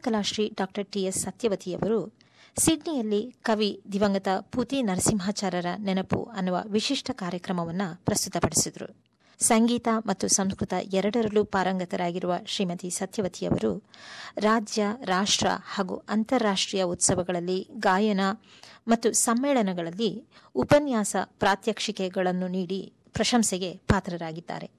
[0.00, 2.12] Kalashri doctor TS ಸತ್ಯವತಿಯವರು
[2.56, 8.96] ಸಿಡ್ನಿಯಲ್ಲಿ ಕವಿ ದಿವಂಗತ ಪೂತಿ ನರಸಿಂಹಾಚಾರ್ಯರ ನೆನಪು ಅನ್ನುವ ವಿಶಿಷ್ಟ ಕಾರ್ಯಕ್ರಮವನ್ನು ಪ್ರಸ್ತುತಪಡಿಸಿದರು.
[9.38, 13.82] ಸಂಗೀತ ಮತ್ತು ಸಂಸ್ಕೃತ ಎರಡರಲ್ಲೂ ಪಾರಂಗತರಾಗಿರುವ ಶ್ರೀಮತಿ ಸತ್ಯವತಿಯವರು
[14.38, 18.20] ರಾಜ್ಯ, ರಾಷ್ಟ್ರ ಹಾಗೂ ಅಂತಾರಾಷ್ಟ್ರೀಯ ಉತ್ಸವಗಳಲ್ಲಿ ಗಾಯನ
[18.88, 20.24] ಮತ್ತು ಸಮ್ಮೇಳನಗಳಲ್ಲಿ
[20.54, 24.70] ಉಪನ್ಯಾಸ ಪ್ರಾತ್ಯಕ್ಷಿಕೆಗಳನ್ನು ನೀಡಿ ಪ್ರಶಂಸೆಗೆ ಪಾತ್ರರಾಗಿದ್ದಾರೆ.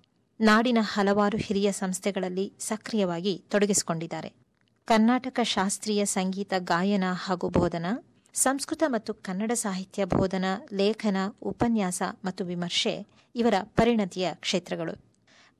[0.42, 4.41] ನಾಡಿನ ಹಲವಾರು ಹಿರಿಯ ಸಂಸ್ಥೆಗಳಲ್ಲಿ ಸಕ್ರಿಯವಾಗಿ ತೊಡಗಿಸಿಕೊಂಡಿದ್ದಾರೆ.
[4.92, 7.86] ಕರ್ನಾಟಕ ಶಾಸ್ತ್ರೀಯ ಸಂಗೀತ ಗಾಯನ ಹಾಗೂ ಬೋಧನ,
[8.34, 14.94] ಸಂಸ್ಕೃತ ಮತ್ತು ಕನ್ನಡ ಸಾಹಿತ್ಯ ಬೋಧನ, ಲೇಖನ, ಉಪನ್ಯಾಸ ಮತ್ತು ವಿಮರ್ಶೆ ಇವರ ಪರಿಣತಿಯ ಕ್ಷೇತ್ರಗಳು.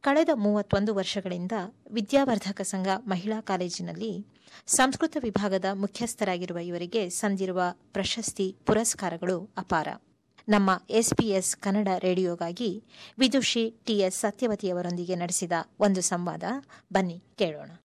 [0.02, 1.52] ಕಳೆದ ಮೂವತ್ತೊಂದು ವರ್ಷಗಳಿಂದ
[1.92, 4.26] ವಿದ್ಯಾವರ್ಧಕ ಸಂಘ ಮಹಿಳಾ ಕಾಲೇಜಿನಲ್ಲಿ
[4.66, 7.62] ಸಂಸ್ಕೃತ ವಿಭಾಗದ ಮುಖ್ಯಸ್ಥರಾಗಿರುವ ಇವರಿಗೆ ಸಂದಿರುವ
[7.94, 9.88] ಪ್ರಶಸ್ತಿ ಪುರಸ್ಕಾರಗಳು ಅಪಾರ.
[10.50, 12.84] ನಮ್ಮ ಎಸ್ಪಿಎಸ್ ಕನ್ನಡ ರೇಡಿಯೋಗಾಗಿ
[13.20, 16.44] ವಿದುಷಿ ಟಿಎಸ್ ಸತ್ಯವತಿಯವರೊಂದಿಗೆ ನಡೆಸಿದ ಒಂದು ಸಂವಾದ,
[16.94, 17.81] ಬನ್ನಿ ಕೇಳೋಣ.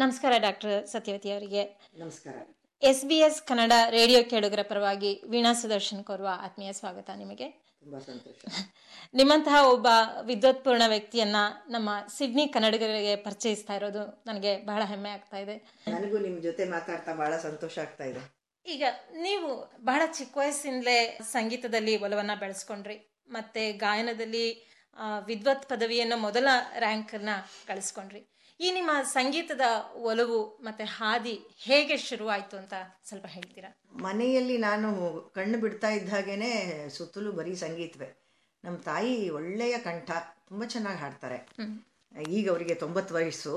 [0.00, 1.62] ನಮಸ್ಕಾರ ಡಾಕ್ಟರ್ ಸತ್ಯವತಿ ಅವರಿಗೆ.
[1.98, 2.34] ನಮಸ್ಕಾರ.
[2.82, 7.46] ಎಸ್ ಕನ್ನಡ ರೇಡಿಯೋ ಕೇಳುಗರ ಪರವಾಗಿ ವೀಣಾ ಸುದರ್ಶನ್ ಕೋರುವ ಆತ್ಮೀಯ ಸ್ವಾಗತ ನಿಮಗೆ.
[9.14, 9.86] ನಿಮ್ಮಂತಹ ಒಬ್ಬ
[10.26, 15.56] ವಿದ್ವತ್ಪೂರ್ಣ ವ್ಯಕ್ತಿಯನ್ನ ನಮ್ಮ ಸಿಡ್ನಿ ಕನ್ನಡಿಗರಿಗೆ ಪರಿಚಯಿಸ್ತಾ ಇರೋದು ನನಗೆ ಬಹಳ ಹೆಮ್ಮೆ ಆಗ್ತಾ ಇದೆ.
[15.88, 18.22] ನನಗೂ ನಿಮ್ ಜೊತೆ ಮಾತಾಡ್ತಾ ಬಹಳ ಸಂತೋಷ ಆಗ್ತಾ ಇದೆ.
[18.66, 18.84] ಈಗ
[19.26, 19.50] ನೀವು
[19.84, 24.46] ಬಹಳ ಚಿಕ್ಕ ವಯಸ್ಸಿಂದಲೇ ಸಂಗೀತದಲ್ಲಿ ಒಲವನ್ನ ಬೆಳೆಸ್ಕೊಂಡ್ರಿ ಮತ್ತೆ ಗಾಯನದಲ್ಲಿ
[25.26, 27.28] ವಿದ್ವತ್ ಪದವಿಯನ್ನು ಮೊದಲ ರ್ಯಾಂಕ್ನ
[27.66, 28.22] ಗಳಿಸ್ಕೊಂಡ್ರಿ.
[28.60, 29.60] ಈ ನಿಮ್ಮ ಸಂಗೀತದ
[29.96, 32.74] ಒಲವು ಮತ್ತೆ ಹಾದಿ ಹೇಗೆ ಶುರುವಾಯಿತು ಅಂತ
[33.08, 33.82] ಸ್ವಲ್ಪ ಹೇಳ್ತೀರಾ?
[33.92, 34.88] ಮನೆಯಲ್ಲಿ ನಾನು
[35.34, 38.08] ಕಣ್ಣು ಬಿಡ್ತಾ ಇದ್ದ ಹಾಗೇನೆ ಸುತ್ತಲೂ ಬರೀ ಸಂಗೀತವೇ.
[38.64, 40.10] ನಮ್ಮ ತಾಯಿ ಒಳ್ಳೆಯ ಕಂಠ
[40.48, 41.38] ತುಂಬ ಚೆನ್ನಾಗಿ ಹಾಡ್ತಾರೆ.
[42.28, 43.54] ಈಗ ಅವರಿಗೆ ತೊಂಬತ್ತು ವಯಸ್ಸು.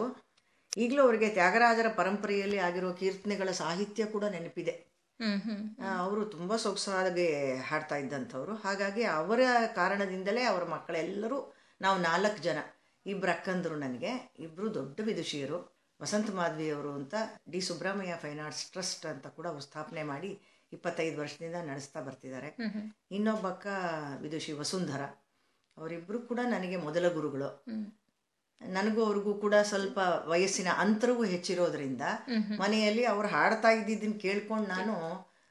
[0.77, 4.75] ಈಗಲೂ ಅವರಿಗೆ ತ್ಯಾಗರಾಜರ ಪರಂಪರೆಯಲ್ಲಿ ಆಗಿರೋ ಕೀರ್ತನೆಗಳ ಸಾಹಿತ್ಯ ಕೂಡ ನೆನಪಿದೆ.
[5.97, 8.56] ಅವರು ತುಂಬ ಸೊಗಸಾಗಿ ಹಾಡ್ತಾ ಇದ್ದಂಥವ್ರು.
[8.56, 9.41] ಹಾಗಾಗಿ ಅವರ
[9.75, 11.39] ಕಾರಣದಿಂದಲೇ ಅವರ ಮಕ್ಕಳೆಲ್ಲರೂ
[11.81, 12.57] ನಾವು ನಾಲ್ಕು ಜನ.
[13.06, 15.59] ಇಬ್ಬರು ಅಕ್ಕಂದರು ನನಗೆ ಇಬ್ಬರು ದೊಡ್ಡ ವಿದುಷಿಯರು
[16.00, 17.16] ವಸಂತ ಮಾಧವಿಯವರು ಅಂತ
[17.51, 20.31] D Subrahmanya fine arts trust ಅಂತ ಕೂಡ ಅವರು ಸ್ಥಾಪನೆ ಮಾಡಿ
[20.73, 22.50] ಇಪ್ಪತ್ತೈದು ವರ್ಷದಿಂದ ನಡೆಸ್ತಾ ಬರ್ತಿದ್ದಾರೆ.
[23.12, 23.67] ಇನ್ನೊಬ್ಬ ಅಕ್ಕ
[24.22, 25.01] ವಿದುಷಿ ವಸುಂಧರ
[25.78, 27.50] ಅವರಿಬ್ಬರು ಕೂಡ ನನಗೆ ಮೊದಲ ಗುರುಗಳು.
[28.62, 32.01] ನನಗೂ ಅವ್ರಿಗೂ ಕೂಡ ಸ್ವಲ್ಪ ವಯಸ್ಸಿನ ಅಂತರವೂ ಹೆಚ್ಚಿರೋದ್ರಿಂದ
[32.59, 34.95] ಮನೆಯಲ್ಲಿ ಅವ್ರು ಹಾಡ್ತಾ ಇದ್ದಿದ್ದನ್ನ ಕೇಳ್ಕೊಂಡು ನಾನು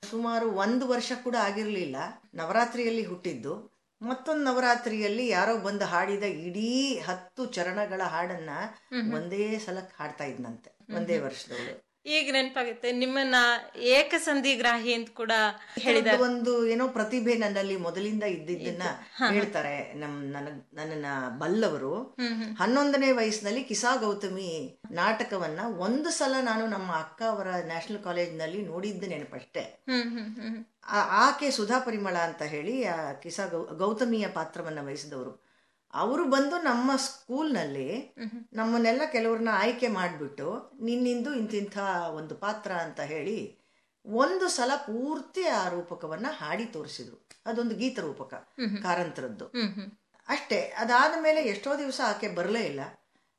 [0.03, 1.97] ಸುಮಾರು ಒಂದು ವರ್ಷ ಕೂಡ ಆಗಿರಲಿಲ್ಲ
[2.35, 3.55] ನವರಾತ್ರಿಯಲ್ಲಿ ಹುಟ್ಟಿದ್ದು.
[4.03, 8.51] ಮತ್ತೊಂದು ನವರಾತ್ರಿಯಲ್ಲಿ ಯಾರೋ ಬಂದು ಹಾಡಿದ ಇಡೀ ಹತ್ತು ಚರಣಗಳ ಹಾಡನ್ನ
[9.15, 10.97] ಒಂದೇ ಸಲಕ್ಕೆ ಹಾಡ್ತಾ ಇದ್ನಂತೆ.
[10.97, 11.90] ಒಂದೇ ವರ್ಷದವಳು.
[12.07, 12.93] ಈಗ ನೆನಪಾಗುತ್ತೆ.
[12.93, 13.35] ನಿಮ್ಮನ್ನ
[13.77, 15.33] ಏಕಸಂಧಿಗ್ರಾಹಿ ಅಂತ ಕೂಡ
[15.79, 18.83] ಹೇಳಿದ ಒಂದು ಏನೋ ಪ್ರತಿಭೆ ನನ್ನಲ್ಲಿ ಮೊದಲಿಂದ ಇದ್ದಿದ್ದನ್ನ
[19.29, 20.33] ಹೇಳ್ತಾರೆ ನಮ್
[20.75, 21.07] ನನ್ನ
[21.39, 22.17] ಬಲ್ಲವರು.
[22.59, 29.85] ಹನ್ನೊಂದನೇ ವಯಸ್ಸಿನಲ್ಲಿ ಕಿಸಾ ಗೌತಮಿ ನಾಟಕವನ್ನ ಒಂದು ಸಲ ನಾನು ನಮ್ಮ ಅಕ್ಕ ಅವರ ನ್ಯಾಷನಲ್ ಕಾಲೇಜ್ನಲ್ಲಿ ನೋಡಿದ್ದ ನೆನಪಷ್ಟೇ.
[30.95, 33.47] ಆಕೆ ಸುಧಾ ಪರಿಮಳ ಅಂತ ಹೇಳಿ ಆ ಕಿಸಾ
[33.77, 35.50] ಗೌತಮಿಯ ಪಾತ್ರವನ್ನ ವಹಿಸಿದವರು.
[35.95, 38.15] ಅವರು ಬಂದು ನಮ್ಮ ಸ್ಕೂಲ್ನಲ್ಲಿ
[38.53, 41.79] ನಮ್ಮನ್ನೆಲ್ಲ ಕೆಲವ್ರನ್ನ ಆಯ್ಕೆ ಮಾಡಿಬಿಟ್ಟು ನಿನ್ನಿಂದು ಇಂತಿಂಥ
[42.15, 43.61] ಒಂದು ಪಾತ್ರ ಅಂತ ಹೇಳಿ
[44.07, 47.29] ಒಂದು ಸಲ ಪೂರ್ತಿ ಆ ರೂಪಕವನ್ನ ಹಾಡಿ ತೋರಿಸಿದ್ರು.
[47.47, 48.35] ಅದೊಂದು ಗೀತ ರೂಪಕ,
[48.83, 49.47] ಕಾರಂತರದ್ದು.
[50.29, 52.81] ಅಷ್ಟೇ, ಅದಾದ ಮೇಲೆ ಎಷ್ಟೋ ದಿವಸ ಆಕೆ ಬರಲೇ ಇಲ್ಲ.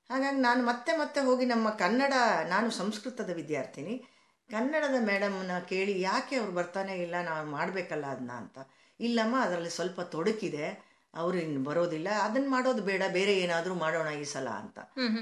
[0.10, 2.14] ಹಾಗಾಗಿ ನಾನು ಮತ್ತೆ ಮತ್ತೆ ಹೋಗಿ ನಮ್ಮ ಕನ್ನಡ,
[2.48, 4.06] ನಾನು ಸಂಸ್ಕೃತದ ವಿದ್ಯಾರ್ಥಿನಿ.
[4.52, 8.58] ಕನ್ನಡದ ಮೇಡಮ್ನ ಕೇಳಿ ಯಾಕೆ ಅವ್ರು ಬರ್ತಾನೆ ಇಲ್ಲ, ನಾವು ಮಾಡಬೇಕಲ್ಲ ಅದನ್ನ ಅಂತ.
[9.00, 10.91] ಇಲ್ಲಮ್ಮ, ಅದರಲ್ಲಿ ಸ್ವಲ್ಪ ತೊಡಕಿದೆ.
[11.14, 14.78] ಅವ್ರು ಇನ್ನು ಬರೋದಿಲ್ಲ ಅದನ್ನ ಮಾಡೋದು ಬೇಡ ಬೇರೆ ಏನಾದರೂ ಮಾಡೋಣ ಈ ಸಲ ಅಂತ.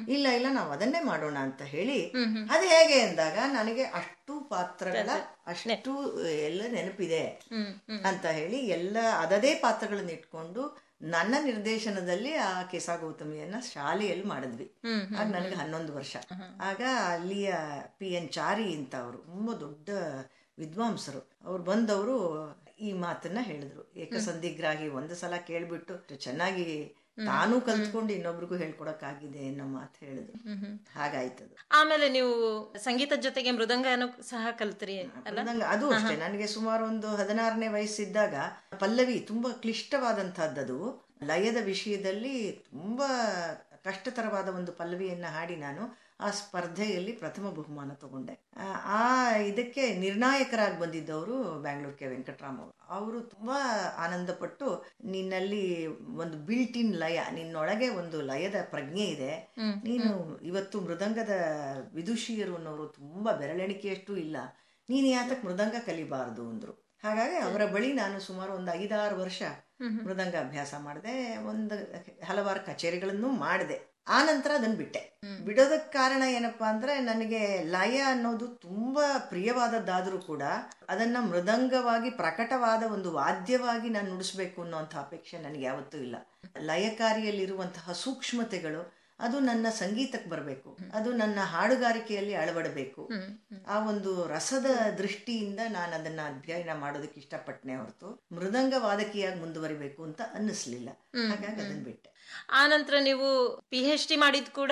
[0.08, 1.98] ಇಲ್ಲ ಇಲ್ಲ ನಾವು ಅದನ್ನೇ ಮಾಡೋಣ ಅಂತ ಹೇಳಿ
[2.50, 5.10] ಅದು ಹೇಗೆ ಅಂದಾಗ ನನಗೆ ಅಷ್ಟು ಪಾತ್ರಗಳ
[5.48, 5.94] ಅಷ್ಟು
[6.42, 7.24] ಎಲ್ಲ ನೆನಪಿದೆ
[8.04, 10.64] ಅಂತ ಹೇಳಿ ಎಲ್ಲ ಅದದೇ ಪಾತ್ರಗಳನ್ನ ಇಟ್ಕೊಂಡು
[11.08, 14.68] ನನ್ನ ನಿರ್ದೇಶನದಲ್ಲಿ ಆ ಕೆಸಾ ಗೌತಮಿಯನ್ನ ಶಾಲೆಯಲ್ಲಿ ಮಾಡಿದ್ವಿ.
[15.18, 16.14] ಆಗ ನನಗೆ ಹನ್ನೊಂದು ವರ್ಷ.
[16.62, 17.52] ಆಗ ಅಲ್ಲಿಯ
[18.00, 19.90] ಪಿ ಎನ್ ಚಾರಿ ಅಂತ ಅವರು ತುಂಬಾ ದೊಡ್ಡ
[20.58, 21.22] ವಿದ್ವಾಂಸರು.
[21.46, 22.16] ಅವ್ರು ಬಂದವರು
[22.80, 23.94] ಈ ಮಾತನ್ನ ಹೇಳಿದ್ರು.
[23.96, 26.96] ಏಕಸಂಧಿಗ್ರಾಹಿ ಒಂದು ಸಲ ಕೇಳ್ಬಿಟ್ಟು ಚೆನ್ನಾಗಿ
[27.26, 30.38] ತಾನೂ ಕಲ್ತ್ಕೊಂಡು ಇನ್ನೊಬ್ರಿಗೂ ಹೇಳ್ಕೊಡಕ್ಕಾಗಿದೆ ಅನ್ನೋ ಮಾತು ಹೇಳಿದ್ರು.
[31.00, 31.58] ಹಾಗಾಯ್ತದು.
[31.72, 32.32] ಆಮೇಲೆ ನೀವು
[32.78, 36.16] ಸಂಗೀತದ ಜೊತೆಗೆ ಮೃದಂಗನೂ ಸಹ ಕಲ್ತ್ರಿ ಮೃದಂಗ ಅದು ಅಷ್ಟೇ.
[36.16, 38.36] ನನಗೆ ಸುಮಾರು ಒಂದು ಹದಿನಾರನೇ ವಯಸ್ಸಿದ್ದಾಗ
[38.80, 41.10] ಪಲ್ಲವಿ ತುಂಬಾ ಕ್ಲಿಷ್ಟವಾದಂತಹದ್ದದು.
[41.24, 43.10] ಲಯದ ವಿಷಯದಲ್ಲಿ ತುಂಬಾ
[43.84, 46.09] ಕಷ್ಟತರವಾದ ಒಂದು ಪಲ್ಲವಿಯನ್ನ ಹಾಡಿ ನಾನು.
[46.20, 48.50] ಆ ಸ್ಪರ್ಧೆಯಲ್ಲಿ ಪ್ರಥಮ ಬಹುಮಾನ ತಗೊಂಡೆ.
[48.84, 52.80] ಆ- ಇದಕ್ಕೆ ನಿರ್ಣಾಯಕರಾಗಿ ಬಂದಿದ್ದವರು ಬ್ಯಾಂಗ್ಳೂರ್ ಕೆ ವೆಂಕಟರಾಮ್ ಅವರು.
[52.90, 53.62] ಅವರು ತುಂಬಾ
[53.98, 59.54] ಆನಂದಪಟ್ಟು ನಿನ್ನಲ್ಲಿ ಒಂದು ಬಿಲ್ಟ್ ಇನ್ ಲಯ ನಿನ್ನೊಳಗೆ ಒಂದು ಲಯದ ಪ್ರಜ್ಞೆ ಇದೆ.
[59.88, 61.32] ನೀನು ಇವತ್ತು ಮೃದಂಗದ
[61.94, 64.38] ವಿದುಷಿಯರು ಅನ್ನೋರು ತುಂಬಾ ಬೆರಳೆಣಿಕೆಯಷ್ಟು ಇಲ್ಲ.
[64.90, 66.72] ನೀನು ಯಾತಕ್ ಮೃದಂಗ ಕಲಿಬಾರದು ಅಂದ್ರು.
[67.04, 69.42] ಹಾಗಾಗಿ ಅವರ ಬಳಿ ನಾನು ಸುಮಾರು ಒಂದು ಐದಾರು ವರ್ಷ
[70.06, 71.76] ಮೃದಂಗ ಅಭ್ಯಾಸ ಮಾಡಿದೆ ಒಂದು
[72.26, 73.89] ಹಲವಾರು ಕಚೇರಿಗಳನ್ನು ಮಾಡಿದೆ.
[74.08, 75.20] ಆ ನಂತರ ಅದನ್ನ ಬಿಟ್ಟೆ.
[75.46, 80.44] ಬಿಡೋದಕ್ಕೆ ಕಾರಣ ಏನಪ್ಪಾ ಅಂದ್ರೆ ನನಗೆ ಲಯ ಅನ್ನೋದು ತುಂಬಾ ಪ್ರಿಯವಾದದ್ದಾದರೂ ಕೂಡ
[80.90, 86.16] ಅದನ್ನ ಮೃದಂಗವಾಗಿ ಪ್ರಕಟವಾದ ಒಂದು ವಾದ್ಯವಾಗಿ ನಾನು ನುಡಿಸ್ಬೇಕು ಅನ್ನೋಂಥ ಅಪೇಕ್ಷೆ ನನಗೆ ಯಾವತ್ತೂ ಇಲ್ಲ.
[86.60, 90.78] ಲಯಕಾರಿಯಲ್ಲಿರುವಂತಹ ಸೂಕ್ಷ್ಮತೆಗಳು ಅದು ನನ್ನ ಸಂಗೀತಕ್ಕೆ ಬರಬೇಕು.
[90.94, 93.10] ಅದು ನನ್ನ ಹಾಡುಗಾರಿಕೆಯಲ್ಲಿ ಅಳವಡಬೇಕು.
[93.68, 94.66] ಆ ಒಂದು ರಸದ
[94.98, 100.90] ದೃಷ್ಟಿಯಿಂದ ನಾನು ಅದನ್ನ ಅಧ್ಯಯನ ಮಾಡೋದಕ್ಕೆ ಇಷ್ಟಪಟ್ಟನೆ ಹೊರತು ಮೃದಂಗ ವಾದಕಿಯಾಗಿ ಮುಂದುವರಿಬೇಕು ಅಂತ ಅನ್ನಿಸ್ಲಿಲ್ಲ.
[101.30, 102.09] ಹಾಗಾಗಿ ಅದನ್ನ ಬಿಟ್ಟೆ.
[102.50, 104.72] ಆ ನಂತರ ನೀವು ಪಿ ಎಚ್ ಡಿ ಮಾಡಿದ್ ಕೂಡ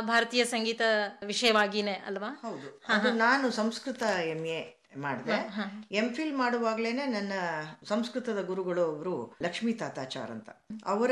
[0.00, 0.80] ಭಾರತೀಯ ಸಂಗೀತ
[1.26, 2.38] ವಿಷಯವಾಗಿನೇ ಅಲ್ವಾ?
[2.42, 2.82] ಹೌದು.
[3.12, 5.36] ನಾನು ಸಂಸ್ಕೃತ ಎಂ ಎ ಮಾಡಿದೆ.
[5.94, 7.32] ಎಂ ಫಿಲ್ ಮಾಡುವಾಗ್ಲೇನೆ ನನ್ನ
[7.88, 10.50] ಸಂಸ್ಕೃತದ ಗುರುಗಳು ಒಬ್ರು ಲಕ್ಷ್ಮೀ ತಾತಾಚಾರ್ ಅಂತ.
[10.86, 11.10] ಅವರ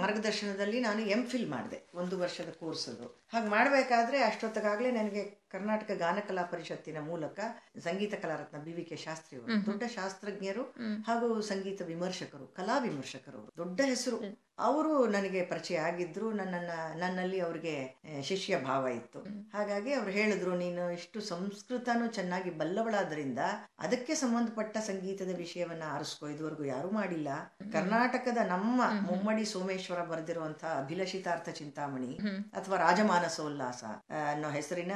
[0.00, 3.22] ಮಾರ್ಗದರ್ಶನದಲ್ಲಿ ನಾನು ಎಂ ಫಿಲ್ ಮಾಡಿದೆ ಒಂದು ವರ್ಷದ ಕೋರ್ಸ್ ಅದು.
[3.32, 7.40] ಹಾಗೆ ಮಾಡಬೇಕಾದ್ರೆ ಅಷ್ಟೊತ್ತಿಗಾಗಲೇ ನನಗೆ ಕರ್ನಾಟಕ ಗಾನಕಲಾ ಪರಿಷತ್ತಿನ ಮೂಲಕ
[7.84, 10.64] Sangeetha Kalaratna B V K Shastri ಅವರು ದೊಡ್ಡ ಶಾಸ್ತ್ರಜ್ಞರು
[11.06, 14.18] ಹಾಗೂ ಸಂಗೀತ ವಿಮರ್ಶಕರು ಕಲಾ ವಿಮರ್ಶಕರು ದೊಡ್ಡ ಹೆಸರು.
[14.58, 17.74] ಅವರು ನನಗೆ ಪರಿಚಯ ಆಗಿದ್ರು ನನ್ನನ್ನ ನನ್ನಲ್ಲಿ ಅವ್ರಿಗೆ
[18.22, 19.20] ಶಿಷ್ಯ ಭಾವ ಇತ್ತು.
[19.52, 23.38] ಹಾಗಾಗಿ ಅವ್ರು ಹೇಳಿದ್ರು ನೀನು ಇಷ್ಟು ಸಂಸ್ಕೃತನೂ ಚೆನ್ನಾಗಿ ಬಲ್ಲವಳಾದ್ರಿಂದ
[23.78, 26.26] ಅದಕ್ಕೆ ಸಂಬಂಧಪಟ್ಟ ಸಂಗೀತದ ವಿಷಯವನ್ನ ಆರಿಸ್ಕೋ.
[26.26, 27.28] ಇದುವರೆಗೂ ಯಾರು ಮಾಡಿಲ್ಲ.
[27.72, 32.12] ಕರ್ನಾಟಕದ ನಮ್ಮ ಮುಮ್ಮಡಿ ಸೋಮೇಶ್ವರ ಬರೆದಿರುವಂತಹ ಅಭಿಲಷಿತಾರ್ಥ ಚಿಂತಾಮಣಿ
[32.52, 33.84] ಅಥವಾ ರಾಜಮಾನಸೋಲ್ಲಾಸ
[34.32, 34.92] ಅನ್ನೋ ಹೆಸರಿನ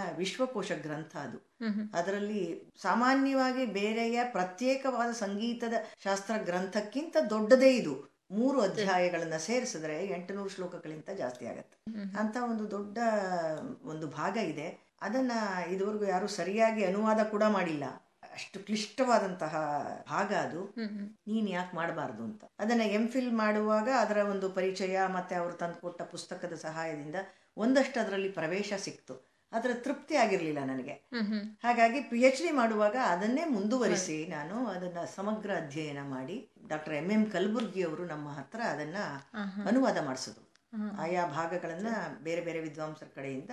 [0.47, 1.39] ವಿಶ್ವಕೋಶ ಗ್ರಂಥ ಅದು.
[1.95, 8.17] ಅದರಲ್ಲಿ ಸಾಮಾನ್ಯವಾಗಿ ಬೇರೆಯ ಪ್ರತ್ಯೇಕವಾದ ಸಂಗೀತದ ಶಾಸ್ತ್ರ ಗ್ರಂಥಕ್ಕಿಂತ ದೊಡ್ಡದೇ ಇದು.
[8.31, 11.77] ಮೂರು ಅಧ್ಯಾಯಗಳನ್ನ ಸೇರಿಸಿದ್ರೆ ಎಂಟುನೂರು ಶ್ಲೋಕಗಳಿಂತ ಜಾಸ್ತಿ ಆಗತ್ತೆ.
[12.19, 12.99] ಅಂತ ಒಂದು ದೊಡ್ಡ
[13.83, 14.95] ಒಂದು ಭಾಗ ಇದೆ.
[15.03, 15.33] ಅದನ್ನ
[15.71, 17.85] ಇದುವರೆಗೂ ಯಾರು ಸರಿಯಾಗಿ ಅನುವಾದ ಕೂಡ ಮಾಡಿಲ್ಲ.
[18.33, 19.55] ಅಷ್ಟು ಕ್ಲಿಷ್ಟವಾದಂತಹ
[20.11, 20.75] ಭಾಗ ಅದು.
[21.27, 22.45] ನೀನ್ ಯಾಕೆ ಮಾಡಬಾರ್ದು ಅಂತ.
[22.59, 27.15] ಅದನ್ನ ಎಂ ಫಿಲ್ ಮಾಡುವಾಗ ಅದರ ಒಂದು ಪರಿಚಯ ಮತ್ತೆ ಅವರು ತಂದುಕೊಟ್ಟ ಪುಸ್ತಕದ ಸಹಾಯದಿಂದ
[27.57, 29.36] ಒಂದಷ್ಟು ಅದರಲ್ಲಿ ಪ್ರವೇಶ ಸಿಕ್ತು.
[29.57, 30.95] ಅದರ ತೃಪ್ತಿ ಆಗಿರ್ಲಿಲ್ಲ ನನಗೆ.
[31.63, 36.37] ಹಾಗಾಗಿ ಪಿ ಎಚ್ ಡಿ ಮಾಡುವಾಗ ಅದನ್ನೇ ಮುಂದುವರಿಸಿ ನಾನು ಅದನ್ನ ಸಮಗ್ರ ಅಧ್ಯಯನ ಮಾಡಿ
[36.69, 38.99] ಡಾಕ್ಟರ್ ಎಂ ಎಂ ಕಲಬುರ್ಗಿ ಅವರು ನಮ್ಮ ಹತ್ರ ಅದನ್ನ
[39.67, 40.45] ಅನುವಾದ ಮಾಡಿಸಿದ್ರು.
[41.03, 41.91] ಆಯಾ ಭಾಗಗಳನ್ನ
[42.23, 43.53] ಬೇರೆ ಬೇರೆ ವಿದ್ವಾಂಸರ ಕಡೆಯಿಂದ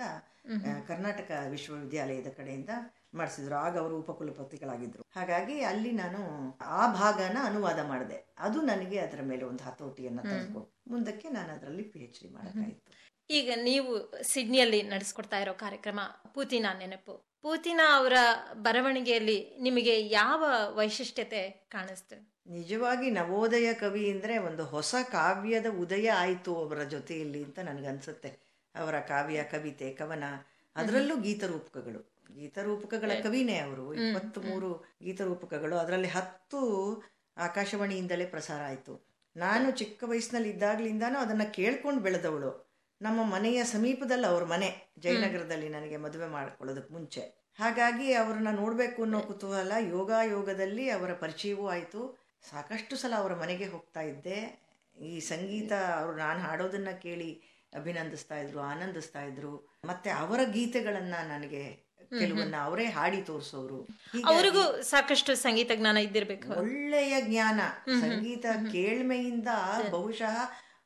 [0.88, 2.72] ಕರ್ನಾಟಕ ವಿಶ್ವವಿದ್ಯಾಲಯದ ಕಡೆಯಿಂದ
[3.14, 3.54] ಮಾಡಿಸಿದ್ರು.
[3.56, 5.02] ಆಗ ಅವರು ಉಪಕುಲಪತಿಗಳಾಗಿದ್ರು.
[5.14, 6.20] ಹಾಗಾಗಿ ಅಲ್ಲಿ ನಾನು
[6.78, 8.18] ಆ ಭಾಗನ ಅನುವಾದ ಮಾಡಿದೆ.
[8.38, 12.82] ಅದು ನನಗೆ ಅದರ ಮೇಲೆ ಒಂದು ಹತೋಟಿಯನ್ನು ತಂದುಕೊಟ್ಟು ಮುಂದಕ್ಕೆ ನಾನು ಅದರಲ್ಲಿ ಪಿ ಎಚ್ ಡಿ ಮಾಡೋಕ್ಕಾಯಿತು.
[13.30, 16.00] ಈಗ ನೀವು ಸಿಡ್ನಿಯಲ್ಲಿ ನಡೆಸ್ಕೊಡ್ತಾ ಇರೋ ಕಾರ್ಯಕ್ರಮ
[16.34, 17.38] ಪೂತಿನ ನೆನಪು.
[17.42, 18.12] ಪೂತಿನ ಅವರ
[18.52, 20.44] ಬರವಣಿಗೆಯಲ್ಲಿ ನಿಮಗೆ ಯಾವ
[20.74, 22.34] ವೈಶಿಷ್ಟ್ಯತೆ ಕಾಣಿಸ್ತು?
[22.46, 28.60] ನಿಜವಾಗಿ ನವೋದಯ ಕವಿ ಅಂದ್ರೆ ಒಂದು ಹೊಸ ಕಾವ್ಯದ ಉದಯ ಆಯಿತು ಅವರ ಜೊತೆಯಲ್ಲಿ ಅಂತ ನನಗನ್ಸುತ್ತೆ.
[28.74, 30.24] ಅವರ ಕಾವ್ಯ ಕವಿತೆ ಕವನ
[30.76, 32.14] ಅದರಲ್ಲೂ ಗೀತರೂಪಕಗಳು.
[32.34, 33.94] ಗೀತರೂಪಕಗಳ ಕವಿನೇ ಅವರು.
[33.94, 35.76] ಇಪ್ಪತ್ತ್ ಮೂರು ಗೀತರೂಪಕಗಳು.
[35.76, 36.60] ಅದರಲ್ಲಿ ಹತ್ತು
[37.36, 39.06] ಆಕಾಶವಾಣಿಯಿಂದಲೇ ಪ್ರಸಾರ ಆಯಿತು.
[39.36, 42.73] ನಾನು ಚಿಕ್ಕ ವಯಸ್ಸಿನಲ್ಲಿ ಇದ್ದಾಗ್ಲಿಂದಾನು ಅದನ್ನ ಕೇಳ್ಕೊಂಡು ಬೆಳೆದವಳು.
[43.04, 47.52] ನಮ್ಮ ಮನೆಯ ಸಮೀಪದಲ್ಲಿ ಅವ್ರ ಮನೆ ಜಯನಗರದಲ್ಲಿ ನನಗೆ ಮದುವೆ ಮಾಡ್ಕೊಳ್ಳೋದಕ್ಕೆ ಮುಂಚೆ.
[47.58, 52.18] ಹಾಗಾಗಿ ಅವ್ರನ್ನ ನೋಡಬೇಕು ಅನ್ನೋ ಕುತೂಹಲ ಯೋಗ ಯೋಗದಲ್ಲಿ ಅವರ ಪರಿಚಯವೂ ಆಯಿತು.
[52.50, 54.38] ಸಾಕಷ್ಟು ಸಲ ಅವರ ಮನೆಗೆ ಹೋಗ್ತಾ ಇದ್ದೆ.
[55.00, 57.42] ಈ ಸಂಗೀತ ಅವರು ನಾನು ಹಾಡೋದನ್ನ ಕೇಳಿ
[57.74, 59.78] ಅಭಿನಂದಿಸ್ತಾ ಇದ್ರು ಆನಂದಿಸ್ತಾ ಇದ್ರು.
[59.84, 61.62] ಮತ್ತೆ ಅವರ ಗೀತೆಗಳನ್ನ ನನಗೆ
[62.18, 63.88] ಕೆಲವನ್ನ ಅವರೇ ಹಾಡಿ ತೋರಿಸೋರು.
[64.26, 66.48] ಅವರಿಗೂ ಸಾಕಷ್ಟು ಸಂಗೀತ ಜ್ಞಾನ ಇದ್ದಿರ್ಬೇಕು.
[66.58, 67.60] ಒಳ್ಳೆಯ ಜ್ಞಾನ.
[68.00, 69.48] ಸಂಗೀತ ಕೇಳ್ಮೆಯಿಂದ
[69.90, 70.36] ಬಹುಶಃ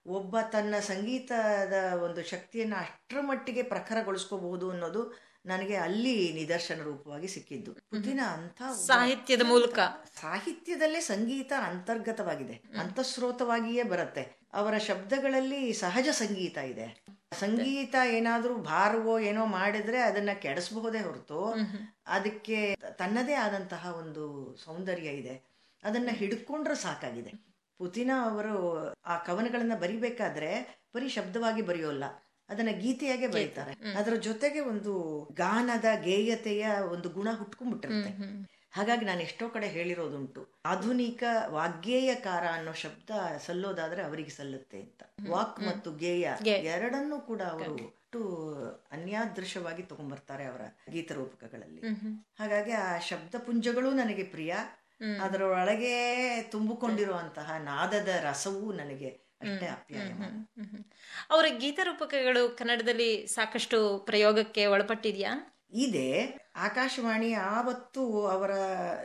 [0.09, 1.73] ಒಬ್ಬ ತನ್ನ ಸಂಗೀತದ
[2.03, 7.75] ಒಂದು ಶಕ್ತಿಯನ್ನ ಅಷ್ಟರ ಮಟ್ಟಿಗೆ ಪ್ರಖರಗೊಳಿಸ್ಕೋಬಹುದು ಅನ್ನೋದು ನನಗೆ ಅಲ್ಲಿ ನಿದರ್ಶನ ರೂಪವಾಗಿ ಸಿಕ್ಕಿದ್ದು.
[7.75, 9.79] ಪುತಿನ ಅಂತ ಸಾಹಿತ್ಯದ ಮೂಲಕ.
[10.21, 12.63] ಸಾಹಿತ್ಯದಲ್ಲೇ ಸಂಗೀತ ಅಂತರ್ಗತವಾಗಿದೆ.
[12.81, 14.39] ಅಂತಸ್ರೋತವಾಗಿಯೇ ಬರುತ್ತೆ.
[14.53, 17.05] ಅವರ ಶಬ್ದಗಳಲ್ಲಿ ಸಹಜ ಸಂಗೀತ ಇದೆ.
[17.39, 21.55] ಸಂಗೀತ ಏನಾದ್ರೂ ಭಾರವೋ ಏನೋ ಮಾಡಿದ್ರೆ ಅದನ್ನ ಕೆಡಿಸಬಹುದೇ ಹೊರತು
[22.07, 25.59] ಅದಕ್ಕೆ ತನ್ನದೇ ಆದಂತಹ ಒಂದು ಸೌಂದರ್ಯ ಇದೆ.
[25.85, 27.48] ಅದನ್ನ ಹಿಡ್ಕೊಂಡ್ರೆ ಸಾಕಾಗಿದೆ.
[27.79, 28.55] ಪುತಿನ ಅವರು
[29.07, 30.51] ಆ ಕವನಗಳನ್ನ ಬರಿಬೇಕಾದ್ರೆ
[30.95, 32.05] ಬರೀ ಶಬ್ದವಾಗಿ ಬರೆಯೋಲ್ಲ
[32.49, 33.73] ಅದನ್ನ ಗೀತೆಯಾಗೆ ಬರೀತಾರೆ.
[33.95, 34.93] ಅದರ ಜೊತೆಗೆ ಒಂದು
[35.35, 38.11] ಗಾನದ ಗೇಯತೆಯ ಒಂದು ಗುಣ ಹುಟ್ಕೊಂಡ್ಬಿಟ್ಟಿರುತ್ತೆ.
[38.71, 40.61] ಹಾಗಾಗಿ ನಾನು ಎಷ್ಟೋ ಕಡೆ ಹೇಳಿರೋದುಂಟು.
[40.65, 43.11] ಆಧುನಿಕ ವಾಗ್ಗೇಯಕಾರ ಅನ್ನೋ ಶಬ್ದ
[43.47, 45.03] ಸಲ್ಲೋದಾದ್ರೆ ಅವರಿಗೆ ಸಲ್ಲುತ್ತೆ ಅಂತ.
[45.31, 46.33] ವಾಕ್ ಮತ್ತು ಗೇಯ
[46.65, 47.75] ಎರಡನ್ನೂ ಕೂಡ ಅವರು
[48.09, 48.21] ಅಷ್ಟು
[48.93, 51.81] ಅನ್ಯಾದೃಶವಾಗಿ ತಗೊಂಡ್ಬರ್ತಾರೆ ಅವರ ಗೀತರೂಪಕಗಳಲ್ಲಿ
[52.39, 54.55] ಹಾಗಾಗಿ ಆ ಶಬ್ದ ಪುಂಜಗಳು ನನಗೆ ಪ್ರಿಯ.
[55.23, 59.09] ಅದರೊಳಗೆ ತುಂಬಿಕೊಂಡಿರುವಂತಹ ನಾದದ ರಸವೂ ನನಗೆ
[59.41, 60.23] ಅಷ್ಟೇ ಅಪ್ಯಾಯಮ.
[61.31, 65.61] ಅವರ ಗೀತರೂಪಕಗಳು ಕನ್ನಡದಲ್ಲಿ ಸಾಕಷ್ಟು ಪ್ರಯೋಗಕ್ಕೆ ಒಳಪಟ್ಟಿದ್ಯಾ?
[65.73, 66.27] ಇದೆ.
[66.57, 68.51] ಆಕಾಶವಾಣಿ ಆವತ್ತು ಅವರ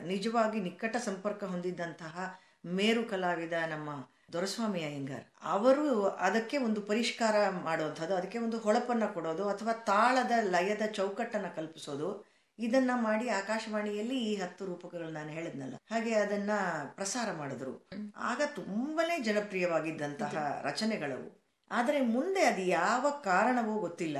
[0.06, 3.90] ನಿಜವಾಗಿ ನಿಕಟ ಸಂಪರ್ಕ ಹೊಂದಿದ್ದಂತಹ ಮೇರು ಕಲಾವಿದ ನಮ್ಮ
[4.34, 5.24] ದೊರಸ್ವಾಮಿ ಅಯ್ಯಂಗಾರ್.
[5.44, 12.92] ಅವರು ಅದಕ್ಕೆ ಒಂದು ಪರಿಷ್ಕಾರ ಮಾಡುವಂಥದ್ದು ಅದಕ್ಕೆ ಒಂದು ಹೊಳಪನ್ನ ಕೊಡೋದು ಅಥವಾ ತಾಳದ ಲಯದ ಚೌಕಟ್ಟನ್ನ ಕಲ್ಪಿಸೋದು ಇದನ್ನ
[12.96, 15.74] ಮಾಡಿ ಆಕಾಶವಾಣಿಯಲ್ಲಿ ಈ ಹತ್ತು ರೂಪಕಗಳು ನಾನು ಹೇಳಿದ್ನಲ್ಲ.
[15.92, 16.52] ಹಾಗೆ ಅದನ್ನ
[16.96, 17.90] ಪ್ರಸಾರ ಮಾಡಿದ್ರು.
[18.16, 21.44] ಆಗ ತುಂಬಾನೇ ಜನಪ್ರಿಯವಾಗಿದ್ದಂತಹ ರಚನೆಗಳವು.
[21.72, 24.18] ಆದರೆ ಮುಂದೆ ಅದು ಯಾವ ಕಾರಣವೋ ಗೊತ್ತಿಲ್ಲ.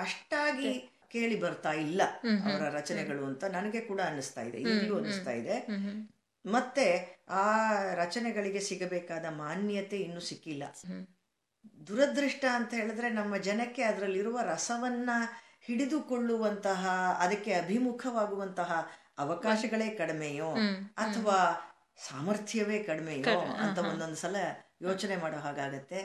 [0.00, 2.02] ಅಷ್ಟಾಗಿ ಕೇಳಿ ಬರ್ತಾ ಇಲ್ಲ
[2.44, 4.58] ಅವರ ರಚನೆಗಳು ಅಂತ ನನಗೆ ಕೂಡ ಅನ್ನಿಸ್ತಾ ಇದೆ.
[4.58, 5.66] ಈಗಲೂ ಅನ್ನಿಸ್ತಾ ಇದೆ.
[6.46, 10.64] ಮತ್ತೆ ಆ ರಚನೆಗಳಿಗೆ ಸಿಗಬೇಕಾದ ಮಾನ್ಯತೆ ಇನ್ನು ಸಿಕ್ಕಿಲ್ಲ.
[11.86, 15.10] ದುರದೃಷ್ಟ ಅಂತ ಹೇಳಿದ್ರೆ ನಮ್ಮ ಜನಕ್ಕೆ ಅದರಲ್ಲಿರುವ ರಸವನ್ನ
[15.66, 16.82] ಹಿಡಿದುಕೊಳ್ಳುವಂತಹ
[17.20, 20.50] ಅದಕ್ಕೆ ಅಭಿಮುಖವಾಗುವಂತಹ ಅವಕಾಶಗಳೇ ಕಡಿಮೆಯೋ
[20.96, 21.38] ಅಥವಾ
[22.08, 24.36] ಸಾಮರ್ಥ್ಯವೇ ಕಡಿಮೆಯೋ ಅಂತ ಒಂದೊಂದು ಸಲ
[24.82, 25.98] ಯೋಚನೆ ಮಾಡೋ ಹಾಗಾಗತ್ತೆ.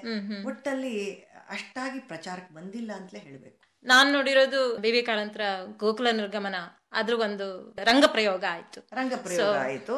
[0.45, 1.15] ಒಟ್ಟಲ್ಲಿ
[1.49, 3.59] ಅಷ್ಟಾಗಿ ಪ್ರಚಾರಕ್ಕೆ ಬಂದಿಲ್ಲ ಅಂತಲೇ ಹೇಳಬೇಕು.
[3.83, 5.41] ನಾನ್ ನೋಡಿರೋದು ವಿವೇಕಾನಂದ್ರ
[5.77, 6.55] ಗೋಕುಲ ನಿರ್ಗಮನ
[6.91, 7.47] ಅದ್ರ ಒಂದು
[7.83, 8.87] ರಂಗ ಪ್ರಯೋಗ ಆಯ್ತು.
[8.93, 9.97] ರಂಗ ಪ್ರಯೋಗ ಆಯ್ತು.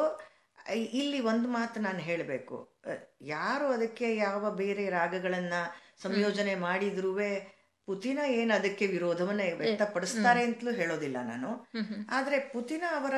[0.72, 2.56] ಇಲ್ಲಿ ಒಂದು ಮಾತು ನಾನು ಹೇಳಬೇಕು.
[3.20, 5.52] ಯಾರು ಅದಕ್ಕೆ ಯಾವ ಬೇರೆ ರಾಗಗಳನ್ನ
[6.02, 7.18] ಸಂಯೋಜನೆ ಮಾಡಿದ್ರೂ
[7.86, 11.50] ಪುತಿನ ಏನ್ ಅದಕ್ಕೆ ವಿರೋಧವನ್ನ ವ್ಯಕ್ತಪಡಿಸ್ತಾರೆ ಅಂತಲೂ ಹೇಳೋದಿಲ್ಲ ನಾನು.
[12.10, 13.14] ಆದ್ರೆ ಪುತಿನ ಅವರ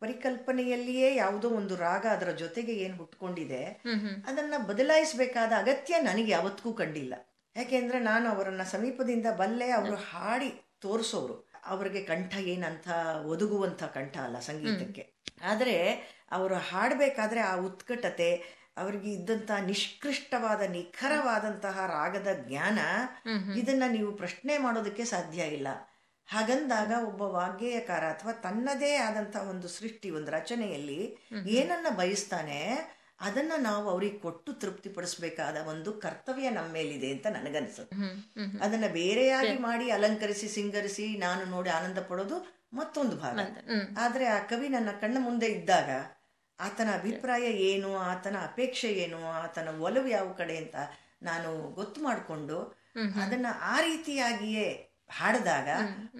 [0.00, 3.64] ಪರಿಕಲ್ಪನೆಯಲ್ಲಿಯೇ ಯಾವುದೋ ಒಂದು ರಾಗ ಅದರ ಜೊತೆಗೆ ಏನು ಹುಟ್ಕೊಂಡಿದೆ
[4.26, 7.14] ಅದನ್ನ ಬದಲಾಯಿಸಬೇಕಾದ ಅಗತ್ಯ ನನಗೆ ಯಾವತ್ತಿಗೂ ಕಂಡಿಲ್ಲ.
[7.56, 11.50] ಯಾಕೆಂದ್ರೆ ನಾನು ಅವರನ್ನ ಸಮೀಪದಿಂದ ಬಲ್ಲೆ ಅವರು ಹಾಡಿ ತೋರಿಸೋರು.
[11.66, 12.88] ಅವರಿಗೆ ಕಂಠ ಏನಂತ
[13.26, 15.04] ಒದಗುವಂತ ಕಂಠ ಅಲ್ಲ ಸಂಗೀತಕ್ಕೆ.
[15.42, 15.76] ಆದರೆ
[16.30, 18.30] ಅವರು ಹಾಡಬೇಕಾದ್ರೆ ಆ ಉತ್ಕಟತೆ
[18.76, 22.78] ಅವರಿಗೆ ಇದ್ದಂತಹ ನಿಷ್ಕೃಷ್ಟವಾದ ನಿಖರವಾದಂತಹ ರಾಗದ ಜ್ಞಾನ
[23.56, 25.68] ಇದನ್ನ ನೀವು ಪ್ರಶ್ನೆ ಮಾಡೋದಕ್ಕೆ ಸಾಧ್ಯ ಇಲ್ಲ.
[26.28, 31.00] ಹಾಗಂದಾಗ ಒಬ್ಬ ವಾಗ್ಗೇಯಕಾರ ಅಥವಾ ತನ್ನದೇ ಆದಂತಹ ಒಂದು ಸೃಷ್ಟಿ ಒಂದು ರಚನೆಯಲ್ಲಿ
[31.48, 32.58] ಏನನ್ನ ಬಯಸ್ತಾನೆ
[33.20, 37.96] ಅದನ್ನ ನಾವು ಅವ್ರಿಗೆ ಕೊಟ್ಟು ತೃಪ್ತಿಪಡಿಸಬೇಕಾದ ಒಂದು ಕರ್ತವ್ಯ ನಮ್ಮ ಮೇಲಿದೆ ಅಂತ ನನಗನ್ಸುತ್ತೆ.
[38.60, 42.38] ಅದನ್ನ ಬೇರೆಯಾಗಿ ಮಾಡಿ ಅಲಂಕರಿಸಿ ಸಿಂಗರಿಸಿ ನಾನು ನೋಡಿ ಆನಂದ ಪಡೋದು
[42.72, 43.36] ಮತ್ತೊಂದು ಭಾಗ.
[43.98, 45.90] ಆದ್ರೆ ಆ ಕವಿ ನನ್ನ ಕಣ್ಣ ಮುಂದೆ ಇದ್ದಾಗ
[46.60, 50.76] ಆತನ ಅಭಿಪ್ರಾಯ ಏನು ಆತನ ಅಪೇಕ್ಷೆ ಏನು ಆತನ ಒಲವು ಯಾವ ಕಡೆ ಅಂತ
[51.22, 52.58] ನಾನು ಗೊತ್ತು ಮಾಡಿಕೊಂಡು
[53.22, 54.66] ಅದನ್ನ ಆ ರೀತಿಯಾಗಿಯೇ
[55.10, 55.68] ಹಾಡಿದಾಗ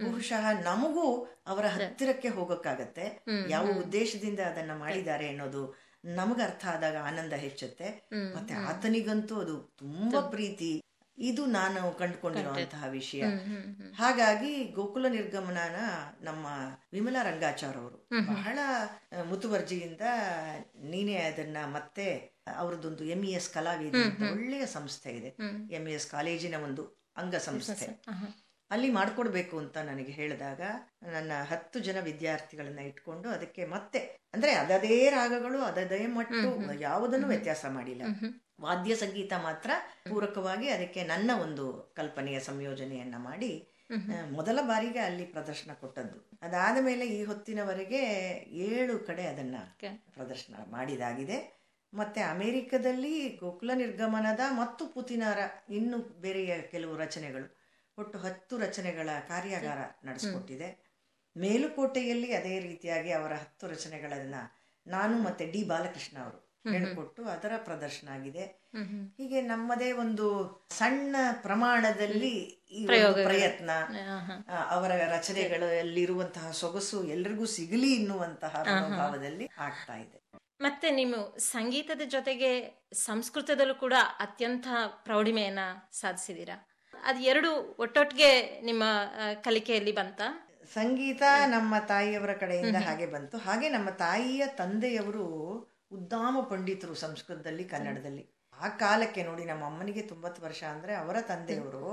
[0.04, 1.06] ಬಹುಶಃ ನಮಗೂ
[1.46, 3.04] ಅವರ ಹತ್ತಿರಕ್ಕೆ ಹೋಗೋಕ್ಕಾಗತ್ತೆ.
[3.48, 5.62] ಯಾವ ಉದ್ದೇಶದಿಂದ ಅದನ್ನ ಮಾಡಿದ್ದಾರೆ ಅನ್ನೋದು
[6.04, 8.08] ನಮಗ ಅರ್ಥ ಆದಾಗ ಆನಂದ ಹೆಚ್ಚುತ್ತೆ.
[8.36, 10.83] ಮತ್ತೆ ಆತನಿಗಂತೂ ಅದು ತುಂಬಾ ಪ್ರೀತಿ.
[11.18, 13.22] ಇದು ನಾನು ಕಂಡುಕೊಂಡಿರುವಂತಹ ವಿಷಯ.
[13.94, 15.78] ಹಾಗಾಗಿ ಗೋಕುಲ ನಿರ್ಗಮನನ
[16.20, 16.46] ನಮ್ಮ
[16.92, 18.58] ವಿಮಲಾ ರಂಗಾಚಾರ್ ಅವರು ಬಹಳ
[19.22, 20.00] ಮುತುವರ್ಜಿಯಿಂದ
[20.84, 22.06] ನೀನೇ ಅದನ್ನ ಮತ್ತೆ
[22.56, 23.94] ಅವರದೊಂದು ಎಂ ಇ ಎಸ್ ಕಲಾವಿದ
[24.30, 25.30] ಒಳ್ಳೆಯ ಸಂಸ್ಥೆ ಇದೆ.
[25.70, 26.84] ಎಂ ಇ ಎಸ್ ಕಾಲೇಜಿನ ಒಂದು
[27.16, 27.86] ಅಂಗ ಸಂಸ್ಥೆ
[28.70, 30.60] ಅಲ್ಲಿ ಮಾಡಿಕೊಡ್ಬೇಕು ಅಂತ ನನಗೆ ಹೇಳಿದಾಗ
[31.12, 33.98] ನನ್ನ ಹತ್ತು ಜನ ವಿದ್ಯಾರ್ಥಿಗಳನ್ನ ಇಟ್ಕೊಂಡು ಅದಕ್ಕೆ ಮತ್ತೆ
[34.34, 38.02] ಅಂದ್ರೆ ಅದದೇ ರಾಗಗಳು ಅದದೇ ಮಟ್ಟು ಯಾವುದನ್ನು ವ್ಯತ್ಯಾಸ ಮಾಡಿಲ್ಲ.
[38.60, 39.70] ವಾದ್ಯ ಸಂಗೀತ ಮಾತ್ರ
[40.08, 43.70] ಪೂರಕವಾಗಿ ಅದಕ್ಕೆ ನನ್ನ ಒಂದು ಕಲ್ಪನೆಯ ಸಂಯೋಜನೆಯನ್ನ ಮಾಡಿ
[44.30, 46.30] ಮೊದಲ ಬಾರಿಗೆ ಅಲ್ಲಿ ಪ್ರದರ್ಶನ ಕೊಟ್ಟದ್ದು.
[46.42, 48.00] ಅದಾದ ಮೇಲೆ ಈ ಹೊತ್ತಿನವರೆಗೆ
[48.48, 49.56] ಏಳು ಕಡೆ ಅದನ್ನ
[50.14, 51.64] ಪ್ರದರ್ಶನ ಮಾಡಿದಾಗಿದೆ.
[51.94, 55.38] ಮತ್ತೆ ಅಮೆರಿಕದಲ್ಲಿ ಗೋಕುಲ ನಿರ್ಗಮನದ ಮತ್ತು ಪುತಿನಾರ
[55.70, 57.63] ಇನ್ನು ಬೇರೆಯ ಕೆಲವು ರಚನೆಗಳು.
[57.98, 60.68] ಒಟ್ಟು ಹತ್ತು ರಚನೆಗಳ ಕಾರ್ಯಾಗಾರ ನಡೆಸಿಕೊಟ್ಟಿದೆ.
[61.36, 64.34] ಮೇಲುಕೋಟೆಯಲ್ಲಿ ಅದೇ ರೀತಿಯಾಗಿ ಅವರ ಹತ್ತು ರಚನೆಗಳನ್ನ
[64.86, 66.40] ನಾನು ಮತ್ತೆ ಡಿ ಬಾಲಕೃಷ್ಣ ಅವರು
[66.72, 68.44] ಹೇಳಿಕೊಟ್ಟು ಅದರ ಪ್ರದರ್ಶನ ಆಗಿದೆ.
[69.18, 70.26] ಹೀಗೆ ನಮ್ಮದೇ ಒಂದು
[70.70, 72.34] ಸಣ್ಣ ಪ್ರಮಾಣದಲ್ಲಿ
[72.70, 72.86] ಈ
[73.26, 73.70] ಪ್ರಯತ್ನ
[74.70, 80.18] ಅವರ ರಚನೆಗಳಲ್ಲಿರುವಂತಹ ಸೊಗಸು ಎಲ್ರಿಗೂ ಸಿಗಲಿ ಎನ್ನುವಂತಹ ಮನೋಭಾವದಲ್ಲಿ ಆಗ್ತಾ ಇದೆ.
[80.60, 81.18] ಮತ್ತೆ ನೀವು
[81.52, 82.50] ಸಂಗೀತದ ಜೊತೆಗೆ
[83.06, 84.66] ಸಂಸ್ಕೃತದಲ್ಲೂ ಕೂಡ ಅತ್ಯಂತ
[85.04, 86.56] ಪ್ರೌಢಿಮೆಯನ್ನ ಸಾಧಿಸಿದೀರಾ
[87.04, 88.30] ಅದು ಎರಡು ಒಟ್ಟೊಟ್ಟಿಗೆ
[88.62, 88.84] ನಿಮ್ಮ
[89.42, 90.20] ಕಲಿಕೆಯಲ್ಲಿ ಬಂತ?
[90.74, 93.36] ಸಂಗೀತ ನಮ್ಮ ತಾಯಿಯವರ ಕಡೆಯಿಂದ ಹಾಗೆ ಬಂತು.
[93.38, 95.24] ಹಾಗೆ ನಮ್ಮ ತಾಯಿಯ ತಂದೆಯವರು
[95.92, 98.24] ಉದ್ದಾಮ ಪಂಡಿತರು ಸಂಸ್ಕೃತದಲ್ಲಿ ಕನ್ನಡದಲ್ಲಿ.
[98.58, 101.86] ಆ ಕಾಲಕ್ಕೆ ನೋಡಿ ನಮ್ಮ ಅಮ್ಮನಿಗೆ ತೊಂಬತ್ತು ವರ್ಷ ಅಂದ್ರೆ ಅವರ ತಂದೆಯವರು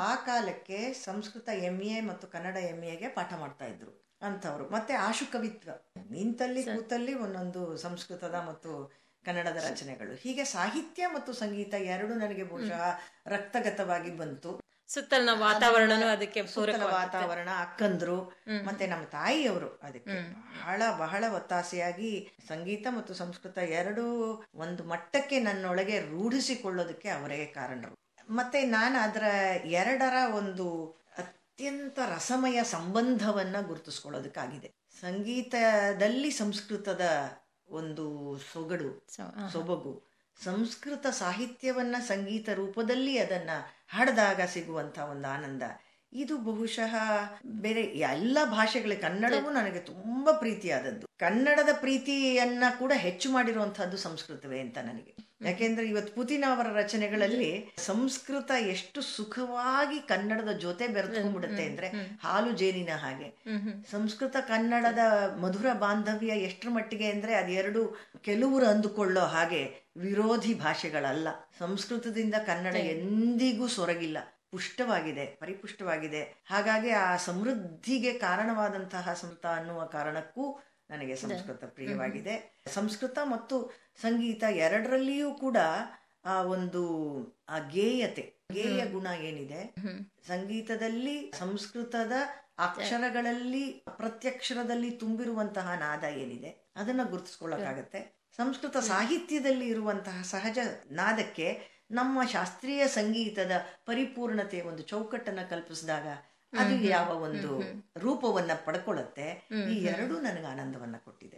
[0.00, 3.92] ಆ ಕಾಲಕ್ಕೆ ಸಂಸ್ಕೃತ ಎಂ ಎ ಮತ್ತು ಕನ್ನಡ ಎಂ ಎಗೆ ಪಾಠ ಮಾಡ್ತಾ ಇದ್ರು
[4.22, 5.70] ಅಂತವ್ರು ಮತ್ತೆ ಆಶು ಕವಿತ್ವ
[6.10, 8.72] ನಿಂತಲ್ಲಿ ಕೂತಲ್ಲಿ ಒಂದೊಂದು ಸಂಸ್ಕೃತದ ಮತ್ತು
[9.26, 10.14] ಕನ್ನಡದ ರಚನೆಗಳು.
[10.14, 12.84] ಹೀಗೆ ಸಾಹಿತ್ಯ ಮತ್ತು ಸಂಗೀತ ಎರಡು ನನಗೆ ಬಹುಶಃ
[13.26, 14.52] ರಕ್ತಗತವಾಗಿ ಬಂತು.
[14.88, 18.16] ಸುತ್ತಲಿನ ವಾತಾವರಣ ಅದಕ್ಕೆ ಸುತ್ತಲ ವಾತಾವರಣ ಅಕ್ಕಂದ್ರು
[18.64, 20.16] ಮತ್ತೆ ನಮ್ಮ ತಾಯಿಯವರು ಅದಕ್ಕೆ
[20.60, 22.10] ಬಹಳ ಬಹಳ ಒತ್ತಾಸೆಯಾಗಿ
[22.48, 24.04] ಸಂಗೀತ ಮತ್ತು ಸಂಸ್ಕೃತ ಎರಡೂ
[24.54, 27.94] ಒಂದು ಮಟ್ಟಕ್ಕೆ ನನ್ನೊಳಗೆ ರೂಢಿಸಿಕೊಳ್ಳೋದಕ್ಕೆ ಅವರೇ ಕಾರಣರು.
[28.28, 29.26] ಮತ್ತೆ ನಾನು ಅದರ
[29.80, 30.66] ಎರಡರ ಒಂದು
[31.18, 34.70] ಅತ್ಯಂತ ರಸಮಯ ಸಂಬಂಧವನ್ನ ಗುರುತಿಸ್ಕೊಳ್ಳೋದಕ್ಕಾಗಿದೆ.
[35.00, 37.04] ಸಂಗೀತದಲ್ಲಿ ಸಂಸ್ಕೃತದ
[37.74, 38.04] ಒಂದು
[38.52, 39.06] ಸೊಗಡು
[39.52, 39.92] ಸೊಬಗು.
[40.44, 43.50] ಸಂಸ್ಕೃತ ಸಾಹಿತ್ಯವನ್ನ ಸಂಗೀತ ರೂಪದಲ್ಲಿ ಅದನ್ನ
[43.88, 45.62] ಹಾಡಿದಾಗ ಸಿಗುವಂತ ಒಂದು ಆನಂದ.
[46.12, 46.94] ಇದು ಬಹುಶಃ
[47.46, 51.06] ಬೇರೆ ಎಲ್ಲ ಭಾಷೆಗಳ ಕನ್ನಡವೂ ನನಗೆ ತುಂಬಾ ಪ್ರೀತಿಯಾದದ್ದು.
[51.18, 55.33] ಕನ್ನಡದ ಪ್ರೀತಿಯನ್ನ ಕೂಡ ಹೆಚ್ಚು ಮಾಡಿರುವಂತಹದ್ದು ಸಂಸ್ಕೃತವೇ ಅಂತ ನನಗೆ.
[55.44, 61.88] ಯಾಕೆಂದ್ರೆ ಇವತ್ತು ಪುತಿನ ಅವರ ರಚನೆಗಳಲ್ಲಿ ಸಂಸ್ಕೃತ ಎಷ್ಟು ಸುಖವಾಗಿ ಕನ್ನಡದ ಜೊತೆ ಬೆರೆತ್ಕೊಂಡ್ಬಿಡುತ್ತೆ ಅಂದ್ರೆ
[62.22, 63.28] ಹಾಲು ಜೇನಿನ ಹಾಗೆ.
[63.90, 64.98] ಸಂಸ್ಕೃತ ಕನ್ನಡದ
[65.40, 71.28] ಮಧುರ ಬಾಂಧವ್ಯ ಎಷ್ಟರ ಮಟ್ಟಿಗೆ ಅಂದ್ರೆ ಅದೆರಡು ಕೆಲವರು ಅಂದುಕೊಳ್ಳೋ ಹಾಗೆ ವಿರೋಧಿ ಭಾಷೆಗಳಲ್ಲ.
[71.58, 74.18] ಸಂಸ್ಕೃತದಿಂದ ಕನ್ನಡ ಎಂದಿಗೂ ಸೊರಗಿಲ್ಲ.
[74.50, 76.42] ಪುಷ್ಟವಾಗಿದೆ ಪರಿಪುಷ್ಟವಾಗಿದೆ.
[76.46, 80.60] ಹಾಗಾಗಿ ಆ ಸಮೃದ್ಧಿಗೆ ಕಾರಣವಾದಂತಹ ಸಂಸ್ಕೃತ ಅನ್ನುವ ಕಾರಣಕ್ಕೂ
[80.94, 82.34] ನನಗೆ ಸಂಸ್ಕೃತ ಪ್ರಿಯವಾಗಿದೆ.
[82.74, 83.56] ಸಂಸ್ಕೃತ ಮತ್ತು
[84.02, 85.56] ಸಂಗೀತ ಎರಡರಲ್ಲಿಯೂ ಕೂಡ
[86.24, 86.82] ಆ ಒಂದು
[87.48, 89.60] ಆ ಗೇಯತೆ ಗೇಯ ಗುಣ ಏನಿದೆ?
[90.26, 92.12] ಸಂಗೀತದಲ್ಲಿ ಸಂಸ್ಕೃತದ
[92.58, 93.64] ಅಕ್ಷರಗಳಲ್ಲಿ
[93.96, 96.50] ಪ್ರತ್ಯಕ್ಷರದಲ್ಲಿ ತುಂಬಿರುವಂತಹ ನಾದ ಏನಿದೆ?
[96.76, 98.00] ಅದನ್ನ ಗುರುತಿಸ್ಕೊಳ್ಳಕ್ಕಾಗತ್ತೆ.
[98.36, 100.58] ಸಂಸ್ಕೃತ ಸಾಹಿತ್ಯದಲ್ಲಿ ಇರುವಂತಹ ಸಹಜ
[100.90, 101.46] ನಾದಕ್ಕೆ
[101.90, 103.52] ನಮ್ಮ ಶಾಸ್ತ್ರೀಯ ಸಂಗೀತದ
[103.86, 106.06] ಪರಿಪೂರ್ಣತೆ ಒಂದು ಚೌಕಟ್ಟನ್ನ ಕಲ್ಪಿಸಿದಾಗ
[106.58, 107.62] ಅದು ಯಾವ ಒಂದು
[107.96, 111.36] ರೂಪವನ್ನ ಪಡ್ಕೊಳ್ಳುತ್ತೆ ಈ ಎರಡೂ ನನಗೆ ಆನಂದವನ್ನ ಕೊಟ್ಟಿದೆ.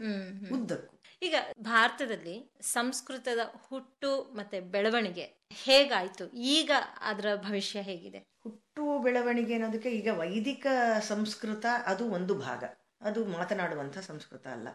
[0.51, 1.03] ಉದ್ದಕ್ಕೂ.
[1.23, 6.31] ಈಗ ಭಾರತದಲ್ಲಿ ಸಂಸ್ಕೃತದ ಹುಟ್ಟು ಮತ್ತೆ ಬೆಳವಣಿಗೆ ಹೇಗಾಯ್ತು?
[6.33, 6.71] ಈಗ
[7.01, 8.19] ಅದರ ಭವಿಷ್ಯ ಹೇಗಿದೆ?
[8.43, 10.67] ಹುಟ್ಟು ಬೆಳವಣಿಗೆ ಅನ್ನೋದಕ್ಕೆ ಈಗ ವೈದಿಕ
[11.01, 12.65] ಸಂಸ್ಕೃತ ಅದು ಒಂದು ಭಾಗ.
[13.01, 14.69] ಅದು ಮಾತನಾಡುವಂಥ ಸಂಸ್ಕೃತ ಅಲ್ಲ.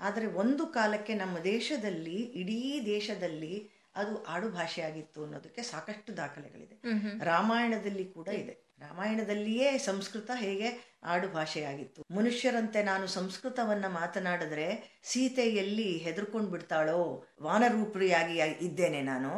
[0.00, 6.76] ಆದರೆ ಒಂದು ಕಾಲಕ್ಕೆ ನಮ್ಮ ದೇಶದಲ್ಲಿ ಇಡೀ ದೇಶದಲ್ಲಿ ಅದು ಆಡು ಭಾಷೆಯಾಗಿತ್ತು ಅನ್ನೋದಕ್ಕೆ ಸಾಕಷ್ಟು ದಾಖಲೆಗಳಿದೆ.
[7.24, 8.54] ರಾಮಾಯಣದಲ್ಲಿ ಕೂಡ ಇದೆ.
[8.78, 19.32] ರಾಮಾಯಣದಲ್ಲಿಯೇ ಸಂಸ್ಕೃತ ಹೇಗೆ ಆಡು ಭಾಷೆಯಾಗಿತ್ತು ಮನುಷ್ಯರಂತೆ ನಾನು ಸಂಸ್ಕೃತವನ್ನ ಮಾತನಾಡಿದ್ರೆ ಸೀತೆಯಲ್ಲಿ ಹೆದರ್ಕೊಂಡು ಬಿಡ್ತಾಳೋ ವಾನರೂಪಿಯಾಗಿ ಇದ್ದೇನೆ ನಾನು.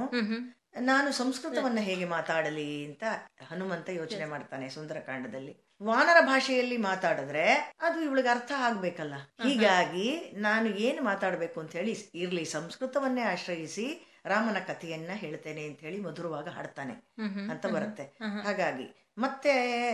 [0.81, 3.05] ನಾನು ಸಂಸ್ಕೃತವನ್ನ ಹೇಗೆ ಮಾತಾಡಲಿ ಅಂತ
[3.49, 5.55] ಹನುಮಂತ ಯೋಚನೆ ಮಾಡ್ತಾನೆ ಸುಂದರಕಾಂಡದಲ್ಲಿ.
[5.83, 7.47] ವಾನರ ಭಾಷೆಯಲ್ಲಿ ಮಾತಾಡಿದ್ರೆ
[7.81, 9.15] ಅದು ಇವಳಿಗೆ ಅರ್ಥ ಆಗ್ಬೇಕಲ್ಲ.
[9.49, 16.49] ಹೀಗಾಗಿ ನಾನು ಏನು ಮಾತಾಡಬೇಕು ಅಂತ ಹೇಳಿ ಇರ್ಲಿ ಸಂಸ್ಕೃತವನ್ನೇ ಆಶ್ರಯಿಸಿ ರಾಮನ ಕಥೆಯನ್ನ ಹೇಳ್ತೇನೆ ಅಂತ ಹೇಳಿ ಮಧುರವಾಗ
[16.49, 16.93] ಹಾಡ್ತಾನೆ
[17.51, 18.05] ಅಂತ ಬರುತ್ತೆ.
[18.43, 19.53] ಹಾಗಾಗಿ ಮತ್ತೆ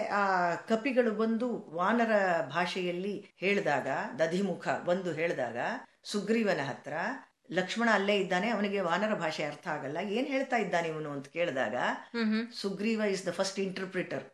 [0.09, 2.11] ಆ ಕಪಿಗಳು ಬಂದು ವಾನರ
[2.49, 5.57] ಭಾಷೆಯಲ್ಲಿ ಹೇಳಿದಾಗ ದಧಿಮುಖ ಬಂದು ಹೇಳಿದಾಗ
[6.05, 6.93] ಸುಗ್ರೀವನ ಹತ್ರ
[7.51, 11.77] ಲಕ್ಷ್ಮಣ ಅಲ್ಲೇ ಇದ್ದಾನೆ ಅವನಿಗೆ ವಾನರ ಭಾಷೆ ಅರ್ಥ ಆಗಲ್ಲ ಏನ್ ಹೇಳ್ತಾ ಇದ್ದಾನೆ ಇವನು ಅಂತ ಕೇಳಿದಾಗ
[12.55, 14.25] Sugriva is the first interpreter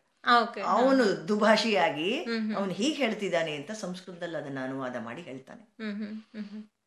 [0.63, 2.25] ಅವನು ದುಭಾಷಿಯಾಗಿ
[2.57, 5.65] ಅವನು ಹೀಗೆ ಹೇಳ್ತಿದ್ದಾನೆ ಅಂತ ಸಂಸ್ಕೃತದಲ್ಲಿ ಅದನ್ನ ಅನುವಾದ ಮಾಡಿ ಹೇಳ್ತಾನೆ.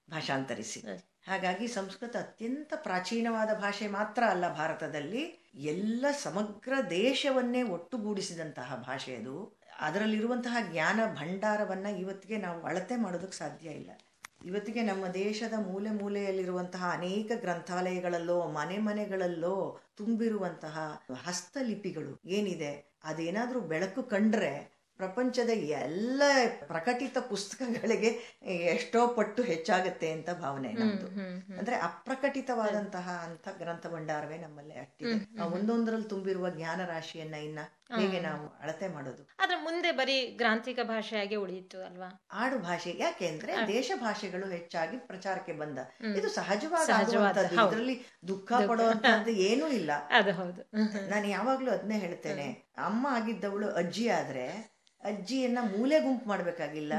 [0.09, 0.79] ಭಾಷಾಂತರಿಸಿ.
[1.27, 5.51] ಹಾಗಾಗಿ ಸಂಸ್ಕೃತ ಅತ್ಯಂತ ಪ್ರಾಚೀನವಾದ ಭಾಷೆ ಮಾತ್ರ ಅಲ್ಲ ಭಾರತದಲ್ಲಿ.
[5.55, 9.59] ಎಲ್ಲ ಸಮಗ್ರ ದೇಶವನ್ನೇ ಒಟ್ಟುಗೂಡಿಸಿದಂತಹ ಭಾಷೆ ಅದು.
[9.79, 13.91] ಅದರಲ್ಲಿರುವಂತಹ ಜ್ಞಾನ ಭಂಡಾರವನ್ನು ಇವತ್ತಿಗೆ ನಾವು ಅಳತೆ ಮಾಡೋದಕ್ಕೆ ಸಾಧ್ಯ ಇಲ್ಲ.
[14.45, 24.74] ಇವತ್ತಿಗೆ ನಮ್ಮ ದೇಶದ ಮೂಲೆ ಮೂಲೆಯಲ್ಲಿರುವಂತಹ ಅನೇಕ ಗ್ರಂಥಾಲಯಗಳಲ್ಲೋ, ಮನೆ ಮನೆಗಳಲ್ಲೋ ತುಂಬಿರುವಂತಹ ಹಸ್ತಲಿಪಿಗಳು ಏನಿದೆ, ಅದೇನಾದರೂ ಬೆಳಕು ಕಂಡ್ರೆ
[24.97, 26.23] ಪ್ರಪಂಚದ ಎಲ್ಲ
[26.67, 31.07] ಪ್ರಕಟಿತ ಪುಸ್ತಕಗಳಿಗೆ ಎಷ್ಟೋ ಪಟ್ಟು ಹೆಚ್ಚಾಗುತ್ತೆ ಅಂತ ಭಾವನೆ ನಮ್ದು.
[31.57, 35.41] ಅಂದ್ರೆ ಅಪ್ರಕಟಿತವಾದಂತಹ ಅಂತ ಗ್ರಂಥ ಭಂಡಾರವೇ ನಮ್ಮಲ್ಲಿ ಅಷ್ಟಿದೆ.
[35.41, 37.59] ಆ ಒಂದೊಂದರಲ್ಲಿ ತುಂಬಿರುವ ಜ್ಞಾನ ರಾಶಿಯನ್ನ ಇನ್ನ
[37.97, 39.29] ಹೇಗೆ ನಾವು ಅಳತೆ ಮಾಡೋದು?
[39.39, 42.27] ಆದ್ರೆ ಮುಂದೆ ಬರೀ ಗ್ರಾಂಥಿಕ ಭಾಷೆಯಾಗಿ ಉಳಿಯಿತು ಅಲ್ವಾ?
[42.31, 42.95] ಆಡು ಭಾಷೆ.
[42.97, 45.79] ಯಾಕೆಂದ್ರೆ ದೇಶ ಭಾಷೆಗಳು ಹೆಚ್ಚಾಗಿ ಪ್ರಚಾರಕ್ಕೆ ಬಂದ.
[46.17, 47.15] ಇದು ಸಹಜವಾಗಿ
[47.53, 49.91] ಇದರಲ್ಲಿ ದುಃಖ ಪಡುವಂತದ್ದು ಏನೂ ಇಲ್ಲ.
[50.09, 50.71] ಅದು ಹೌದು.
[51.09, 52.65] ನಾನು ಯಾವಾಗ್ಲೂ ಅದನ್ನೇ ಹೇಳ್ತೇನೆ.
[52.77, 56.93] ಅಮ್ಮ ಆಗಿದ್ದವಳು ಅಜ್ಜಿ ಆದ್ರೆ ಅಜ್ಜಿಯನ್ನ ಮೂಲೆ ಗುಂಪು ಮಾಡಬೇಕಾಗಿಲ್ಲ.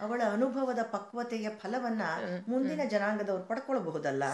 [0.00, 2.02] ಅವಳ ಅನುಭವದ ಪಕ್ವತೆಯ ಫಲವನ್ನ
[2.48, 4.24] ಮುಂದಿನ ಜನಾಂಗದವ್ರು ಪಡ್ಕೊಳ್ಬಹುದಲ್ಲ.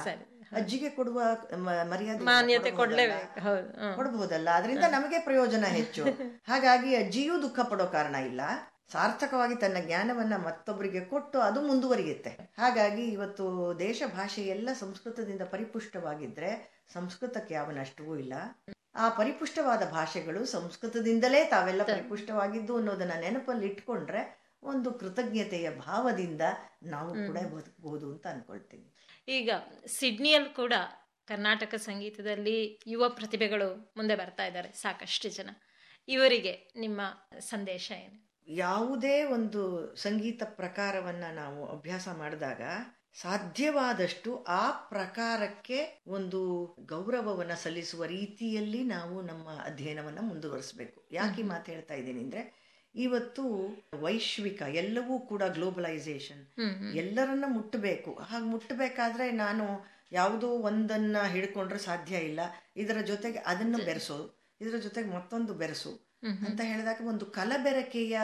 [0.56, 1.22] ಅಜ್ಜಿಗೆ ಕೊಡುವ
[1.84, 2.24] ಮರ್ಯಾದೆ.
[3.96, 4.50] ಕೊಡಬಹುದಲ್ಲ.
[4.50, 6.04] ಅದರಿಂದ ನಮಗೆ ಪ್ರಯೋಜನ ಹೆಚ್ಚು.
[6.48, 8.40] ಹಾಗಾಗಿ ಅಜ್ಜಿಯೂ ದುಃಖ ಪಡೋ ಕಾರಣ ಇಲ್ಲ.
[8.92, 12.30] ಸಾರ್ಥಕವಾಗಿ ತನ್ನ ಜ್ಞಾನವನ್ನ ಮತ್ತೊಬ್ಬರಿಗೆ ಕೊಟ್ಟು ಅದು ಮುಂದುವರಿಯುತ್ತೆ.
[12.58, 18.34] ಹಾಗಾಗಿ ಇವತ್ತು ದೇಶ ಭಾಷೆ ಎಲ್ಲ ಸಂಸ್ಕೃತದಿಂದ ಪರಿಪುಷ್ಟವಾಗಿದ್ರೆ ಸಂಸ್ಕೃತಕ್ಕೆ ಯಾವ ನಷ್ಟವೂ ಇಲ್ಲ.
[18.96, 26.40] ಆ ಪರಿಪುಷ್ಟವಾದ ಭಾಷೆಗಳು ಸಂಸ್ಕೃತದಿಂದಲೇ ತಾವೆಲ್ಲ ಪರಿಪುಷ್ಟವಾಗಿದ್ದು ಅನ್ನೋದನ್ನ ನೆನಪಲ್ಲಿ ಇಟ್ಕೊಂಡ್ರೆ ಒಂದು ಕೃತಜ್ಞತೆಯ ಭಾವದಿಂದ
[26.82, 28.94] ನಾವು ಕೂಡ ಬದುಕಬಹುದು ಅಂತ ಅನ್ಕೊಳ್ತೀನಿ.
[29.28, 29.50] ಈಗ
[29.98, 30.72] ಸಿಡ್ನಿಯಲ್ಲಿ ಕೂಡ
[31.26, 35.50] ಕರ್ನಾಟಕ ಸಂಗೀತದಲ್ಲಿ ಯುವ ಪ್ರತಿಭೆಗಳು ಮುಂದೆ ಬರ್ತಾ ಇದ್ದಾರೆ ಸಾಕಷ್ಟು ಜನ.
[36.08, 37.00] ಇವರಿಗೆ ನಿಮ್ಮ
[37.38, 38.26] ಸಂದೇಶ ಏನು?
[38.48, 39.62] ಯಾವುದೇ ಒಂದು
[39.96, 42.62] ಸಂಗೀತ ಪ್ರಕಾರವನ್ನ ನಾವು ಅಭ್ಯಾಸ ಮಾಡಿದಾಗ
[43.22, 51.08] ಸಾಧ್ಯವಾದಷ್ಟು ಆ ಪ್ರಕಾರಕ್ಕೆ ಒಂದು ಗೌರವವನ್ನ ಸಲ್ಲಿಸುವ ರೀತಿಯಲ್ಲಿ ನಾವು ನಮ್ಮ ಅಧ್ಯಯನವನ್ನ ಮುಂದುವರಿಸಬೇಕು.
[51.12, 53.42] ಯಾಕೆ ಮಾತು ಹೇಳ್ತಾ ಇದ್ದೀನಿ ಅಂದ್ರೆ ಇವತ್ತು
[54.00, 56.46] ವೈಶ್ವಿಕ ಎಲ್ಲವೂ ಕೂಡ ಗ್ಲೋಬಲೈಸೇಷನ್
[56.94, 62.40] ಎಲ್ಲರನ್ನ ಮುಟ್ಟಬೇಕು ಹಾಗೆ ಮುಟ್ಟಬೇಕಾದ್ರೆ ನಾನು ಯಾವುದೋ ಒಂದನ್ನ ಹಿಡ್ಕೊಂಡ್ರೆ ಸಾಧ್ಯ ಇಲ್ಲ.
[62.76, 68.18] ಇದರ ಜೊತೆಗೆ ಅದನ್ನು ಬೆರೆಸೋದು ಇದರ ಜೊತೆಗೆ ಮತ್ತೊಂದು ಬೆರೆಸು ಅಂತ ಹೇಳಿದಾಗ ಒಂದು ಕಲಬೆರಕೆಯ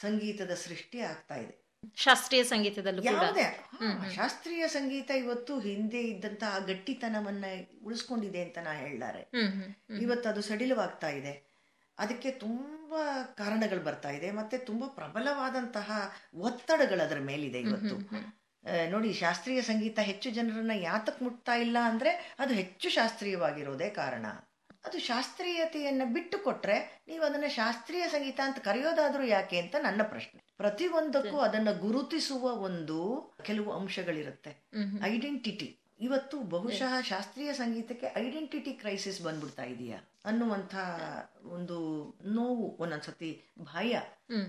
[0.00, 1.63] ಸಂಗೀತದ ಸೃಷ್ಟಿ ಆಗ್ತಾ ಇದೆ.
[1.94, 3.68] ಶಾಸ್ತ್ರೀಯ ಸಂಗೀತದಲ್ಲೂ ಯಾವುದೇ.
[4.14, 7.44] ಶಾಸ್ತ್ರೀಯ ಸಂಗೀತ ಇವತ್ತು ಹಿಂದೆ ಇದ್ದಂತಹ ಗಟ್ಟಿತನವನ್ನ
[7.84, 11.54] ಉಳಿಸ್ಕೊಂಡಿದೆ ಅಂತ ನಾ ಹ್ಮ್ ಇವತ್ತು ಅದು ಸಡಿಲವಾಗ್ತಾ ಇದೆ.
[11.98, 17.96] ಅದಕ್ಕೆ ತುಂಬಾ ಕಾರಣಗಳು ಬರ್ತಾ ಇದೆ ಮತ್ತೆ ತುಂಬಾ ಪ್ರಬಲವಾದಂತಹ ಒತ್ತಡಗಳು ಅದರ ಮೇಲಿದೆ ಇವತ್ತು.
[18.90, 24.26] ನೋಡಿ ಶಾಸ್ತ್ರೀಯ ಸಂಗೀತ ಹೆಚ್ಚು ಜನರನ್ನ ಯಾತಕ್ ಮುಟ್ತಾ ಇಲ್ಲ ಅಂದ್ರೆ ಅದು ಹೆಚ್ಚು ಶಾಸ್ತ್ರೀಯವಾಗಿರೋದೇ ಕಾರಣ.
[24.84, 30.44] ಅದು ಶಾಸ್ತ್ರೀಯತೆಯನ್ನು ಬಿಟ್ಟು ಕೊಟ್ರೆ ನೀವು ಅದನ್ನ ಶಾಸ್ತ್ರೀಯ ಸಂಗೀತ ಅಂತ ಕರೆಯೋದಾದರೂ ಯಾಕೆ ಅಂತ ನನ್ನ ಪ್ರಶ್ನೆ.
[30.56, 32.98] ಪ್ರತಿಯೊಂದಕ್ಕೂ ಅದನ್ನ ಗುರುತಿಸುವ ಒಂದು
[33.42, 34.68] ಕೆಲವು ಅಂಶಗಳಿರುತ್ತೆ.
[35.02, 39.98] ಐಡೆಂಟಿಟಿ ಇವತ್ತು ಬಹುಶಃ ಶಾಸ್ತ್ರೀಯ ಸಂಗೀತಕ್ಕೆ ಐಡೆಂಟಿಟಿ ಕ್ರೈಸಿಸ್ ಬಂದ್ಬಿಡ್ತಾ ಇದೆಯಾ?
[40.24, 40.74] ಅನ್ನುವಂಥ
[41.44, 41.76] ಒಂದು
[42.26, 43.96] ನೋವು ಒಂದೊಂದ್ಸತಿ ಭಯ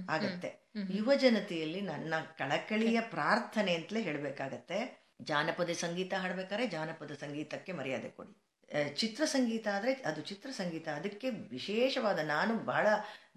[0.10, 0.66] ಆಗತ್ತೆ.
[0.90, 5.06] ಯುವ ಜನತೆಯಲ್ಲಿ ನನ್ನ ಕಳಕಳಿಯ ಪ್ರಾರ್ಥನೆ ಅಂತಲೇ ಹೇಳ್ಬೇಕಾಗತ್ತೆ.
[5.22, 8.45] ಜಾನಪದ ಸಂಗೀತ ಹಾಡ್ಬೇಕಾದ್ರೆ ಜಾನಪದ ಸಂಗೀತಕ್ಕೆ ಮರ್ಯಾದೆ ಕೊಡಿ.
[8.96, 12.88] ಚಿತ್ರ ಸಂಗೀತ ಆದರೆ ಅದು ಚಿತ್ರ ಸಂಗೀತ ಅದಕ್ಕೆ ವಿಶೇಷವಾದ ನಾನು ಬಹಳ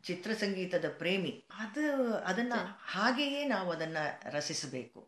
[0.03, 1.45] ಚಿತ್ರ ಸಂಗೀತದ ಪ್ರೇಮಿ.
[1.59, 5.01] ಅದು ಅದನ್ನು ಹಾಗೆಯೇ ನಾವು ಅದನ್ನು ರಸಿಸಬೇಕು.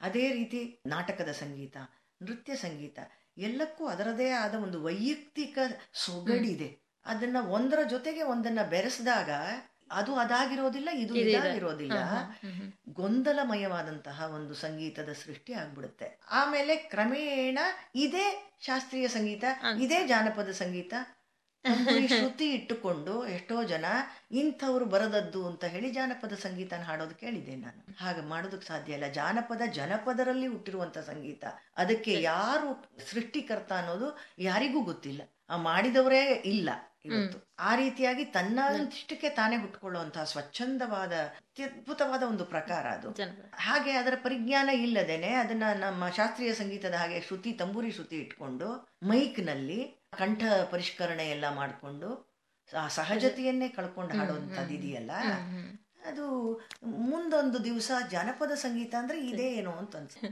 [0.00, 1.76] ಅದೇ ರೀತಿ ನಾಟಕದ ಸಂಗೀತ
[2.22, 2.98] ನೃತ್ಯ ಸಂಗೀತ
[3.38, 5.58] ಎಲ್ಲಕ್ಕೂ ಅದರದೇ ಆದ ಒಂದು ವೈಯಕ್ತಿಕ
[5.92, 6.78] ಸೊಗಡಿದೆ.
[7.06, 9.30] ಅದನ್ನು ಒಂದರ ಜೊತೆಗೆ ಒಂದನ್ನು ಬೆರೆಸಿದಾಗ
[9.90, 11.92] ಅದು ಅದಾಗಿರೋದಿಲ್ಲ ಇದು ಇದಾಗಿರೋದಿಲ್ಲ.
[12.88, 16.20] ಗೊಂದಲಮಯವಾದಂತಹ ಒಂದು ಸಂಗೀತದ ಸೃಷ್ಟಿ ಆಗ್ಬಿಡುತ್ತೆ.
[16.30, 17.58] ಆಮೇಲೆ ಕ್ರಮೇಣ
[17.94, 19.44] ಇದೇ ಶಾಸ್ತ್ರೀಯ ಸಂಗೀತ
[19.80, 20.94] ಇದೇ ಜಾನಪದ ಸಂಗೀತ
[22.08, 23.84] ಶ್ರುತಿ ಇಟ್ಟುಕೊಂಡು ಎಷ್ಟೋ ಜನ
[24.30, 27.96] ಇಂಥವ್ರು ಬರದದ್ದು ಅಂತ ಹೇಳಿ ಜಾನಪದ ಸಂಗೀತನ ಹಾಡೋದು ಕೇಳಿದೆ ನಾನು.
[27.98, 29.06] ಹಾಗೆ ಮಾಡೋದಕ್ಕೆ ಸಾಧ್ಯ ಇಲ್ಲ.
[29.06, 31.44] ಜಾನಪದ ಜನಪದರಲ್ಲಿ ಹುಟ್ಟಿರುವಂತ ಸಂಗೀತ
[31.76, 35.22] ಅದಕ್ಕೆ ಯಾರು ಸೃಷ್ಟಿಕರ್ತ ಅನ್ನೋದು ಯಾರಿಗೂ ಗೊತ್ತಿಲ್ಲ.
[35.56, 36.70] ಮಾಡಿದವರೇ ಇಲ್ಲ
[37.04, 37.54] ಇವತ್ತು.
[37.58, 43.10] ಆ ರೀತಿಯಾಗಿ ತನ್ನಷ್ಟಕ್ಕೆ ತಾನೇ ಹುಟ್ಟುಕೊಳ್ಳುವಂತಹ ಸ್ವಚ್ಛಂದವಾದ ಅತ್ಯದ್ಭುತವಾದ ಒಂದು ಪ್ರಕಾರ ಅದು.
[43.56, 50.44] ಹಾಗೆ ಅದರ ಪರಿಜ್ಞಾನ ಇಲ್ಲದೇನೆ ಅದನ್ನ ನಮ್ಮ ಶಾಸ್ತ್ರೀಯ ಸಂಗೀತದ ಹಾಗೆ ಶ್ರುತಿ ತಂಬೂರಿ ಶ್ರುತಿ ಇಟ್ಕೊಂಡು ಮೈಕ್ನಲ್ಲಿ ಕಂಠ
[50.70, 52.34] ಪರಿಷ್ಕರಣೆ ಎಲ್ಲ ಮಾಡಿಕೊಂಡು
[52.78, 55.10] ಆ ಸಹಜತೆಯನ್ನೇ ಕಳ್ಕೊಂಡು ಹಾಡುವಂಥದ್ದು ಇದೆಯಲ್ಲ?
[56.06, 60.28] ಅದು ಮುಂದೊಂದು ದಿವಸ ಜಾನಪದ ಸಂಗೀತ ಅಂದ್ರೆ ಇದೇ ಏನೋ ಅಂತ ಅನ್ಸುತ್ತೆ.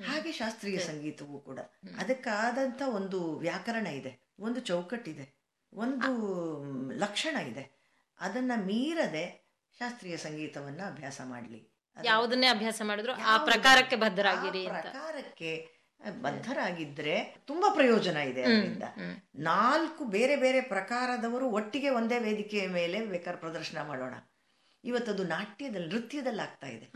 [0.00, 1.58] ಹಾಗೆ ಶಾಸ್ತ್ರೀಯ ಸಂಗೀತವೂ ಕೂಡ.
[1.98, 4.31] ಅದಕ್ಕಾದಂತ ಒಂದು ವ್ಯಾಕರಣ ಇದೆ.
[4.42, 6.10] ಒಂದು ಚೌಕಟ್ಟಿದೆ ಒಂದು
[6.98, 7.64] ಲಕ್ಷಣ ಇದೆ.
[8.20, 9.24] ಅದನ್ನ ಮೀರದೆ
[9.78, 11.72] ಶಾಸ್ತ್ರೀಯ ಸಂಗೀತವನ್ನ ಅಭ್ಯಾಸ ಮಾಡ್ಲಿ.
[12.04, 13.44] ಯಾವುದನ್ನೇ ಅಭ್ಯಾಸ ಮಾಡಿದ್ರು ಆ?
[13.44, 15.82] ಪ್ರಕಾರಕ್ಕೆ ಬದ್ಧರಾಗಿರಿ ಪ್ರಕಾರಕ್ಕೆ
[16.20, 18.82] ಬದ್ಧರಾಗಿದ್ರೆ ತುಂಬಾ ಪ್ರಯೋಜನ ಇದೆ ಅದರಿಂದ.
[19.34, 24.14] ನಾಲ್ಕು ಬೇರೆ ಬೇರೆ ಪ್ರಕಾರದವರು ಒಟ್ಟಿಗೆ ಒಂದೇ ವೇದಿಕೆಯ ಮೇಲೆ ಬೇಕಾದ್ರೆ ಪ್ರದರ್ಶನ ಮಾಡೋಣ.
[24.84, 26.86] ಇವತ್ತದು ನಾಟ್ಯದಲ್ಲಿ ನೃತ್ಯದಲ್ಲಿ ಆಗ್ತಾ ಇದೆ.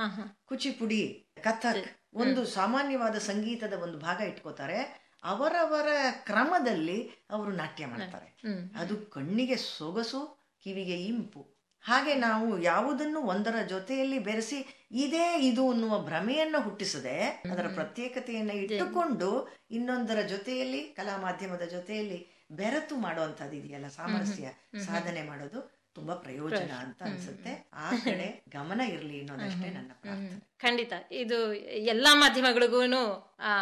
[0.44, 5.05] ಕುಚಿಪುಡಿ ಕಥಕ್ ಒಂದು ಸಾಮಾನ್ಯವಾದ ಸಂಗೀತದ ಒಂದು ಭಾಗ ಇಟ್ಕೋತಾರೆ.
[5.26, 5.86] ಅವರವರ
[6.24, 8.28] ಕ್ರಮದಲ್ಲಿ ಅವರು ನಾಟ್ಯ ಮಾಡ್ತಾರೆ.
[8.78, 10.20] ಅದು ಕಣ್ಣಿಗೆ ಸೊಗಸು
[10.64, 11.56] ಕಿವಿಗೆ ಇಂಪು.
[11.80, 17.20] ಹಾಗೆ ನಾವು ಯಾವುದನ್ನು ಒಂದರ ಜೊತೆಯಲ್ಲಿ ಬೆರೆಸಿ ಇದೇ ಇದು ಅನ್ನುವ ಭ್ರಮೆಯನ್ನು ಹುಟ್ಟಿಸದೆ
[17.52, 24.48] ಅದರ ಪ್ರತ್ಯೇಕತೆಯನ್ನು ಇಟ್ಟುಕೊಂಡು ಇನ್ನೊಂದರ ಜೊತೆಯಲ್ಲಿ ಕಲಾ ಮಾಧ್ಯಮದ ಜೊತೆಯಲ್ಲಿ ಬೆರೆತು ಮಾಡುವಂತದ್ದು ಇದೆಯಲ್ಲ ಸಾಮರಸ್ಯ
[24.84, 25.75] ಸಾಧನೆ ಮಾಡೋದು.
[25.96, 27.52] ತುಂಬಾ ಪ್ರಯೋಜನ ಅಂತ ಅನ್ಸುತ್ತೆ.
[27.84, 30.40] ಆ ಕಡೆ ಗಮನ ಇರಲಿ ಅನ್ನೋದಷ್ಟೇ ನನ್ನ ಪ್ರಾರ್ಥನೆ.
[30.58, 30.92] ಖಂಡಿತ.
[31.10, 31.38] ಇದು
[31.92, 32.80] ಎಲ್ಲಾ ಮಾಧ್ಯಮಗಳಿಗೂ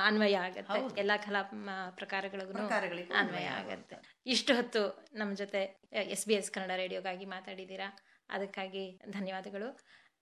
[0.06, 0.80] ಅನ್ವಯ ಆಗತ್ತೆ.
[1.00, 1.42] ಎಲ್ಲಾ ಕಲಾ
[1.90, 3.96] ಪ್ರಕಾರಗಳಿಗೂ ಅನ್ವಯ ಆಗತ್ತೆ.
[4.26, 4.82] ಇಷ್ಟು ಹೊತ್ತು
[5.14, 5.62] ನಮ್ಮ ಜೊತೆ
[6.14, 7.88] ಎಸ್ ಬಿ ಎಸ್ ಕನ್ನಡ ರೇಡಿಯೋಗಾಗಿ ಮಾತಾಡಿದ್ದೀರಾ.
[8.30, 9.68] ಅದಕ್ಕಾಗಿ ಧನ್ಯವಾದಗಳು.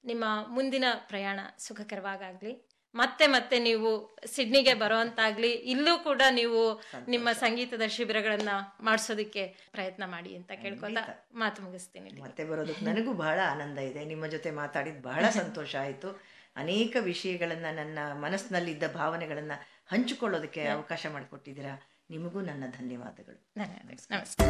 [0.04, 2.54] ನಿಮ್ಮ ಮುಂದಿನ ಪ್ರಯಾಣ ಸುಖಕರವಾಗಲಿ
[2.94, 8.48] ಮತ್ತೆ ಮತ್ತೆ ನೀವು ಸಿಡ್ನಿಗೆ ಬರುವಂತಾಗ್ಲಿ ಇಲ್ಲೂ ಕೂಡ ನೀವು ನಿಮ್ಮ ಸಂಗೀತದ ಶಿಬಿರಗಳನ್ನ
[8.80, 10.98] ಮಾಡಿಸೋದಕ್ಕೆ ಪ್ರಯತ್ನ ಮಾಡಿ ಅಂತ ಕೇಳ್ಕೊಂಡ
[11.34, 14.04] ಮಾತು ಮುಗಿಸ್ತೀನಿ ಮತ್ತೆ ಬರೋದಕ್ಕೆ ನನಗೂ ಬಹಳ ಆನಂದ ಇದೆ.
[14.04, 16.22] ನಿಮ್ಮ ಜೊತೆ ಮಾತಾಡಿದ್ ಬಹಳ ಸಂತೋಷ ಆಯಿತು.
[16.56, 19.52] ಅನೇಕ ವಿಷಯಗಳನ್ನ ನನ್ನ ಮನಸ್ಸಿನಲ್ಲಿದ್ದ ಭಾವನೆಗಳನ್ನ
[19.86, 21.88] ಹಂಚಿಕೊಳ್ಳೋದಕ್ಕೆ ಅವಕಾಶ ಮಾಡಿಕೊಟ್ಟಿದ್ದೀರಾ.
[22.10, 23.52] ನಿಮಗೂ ನನ್ನ ಧನ್ಯವಾದಗಳು.
[23.58, 24.06] ಧನ್ಯವಾದಗಳು.
[24.10, 24.48] ನಮಸ್ಕಾರ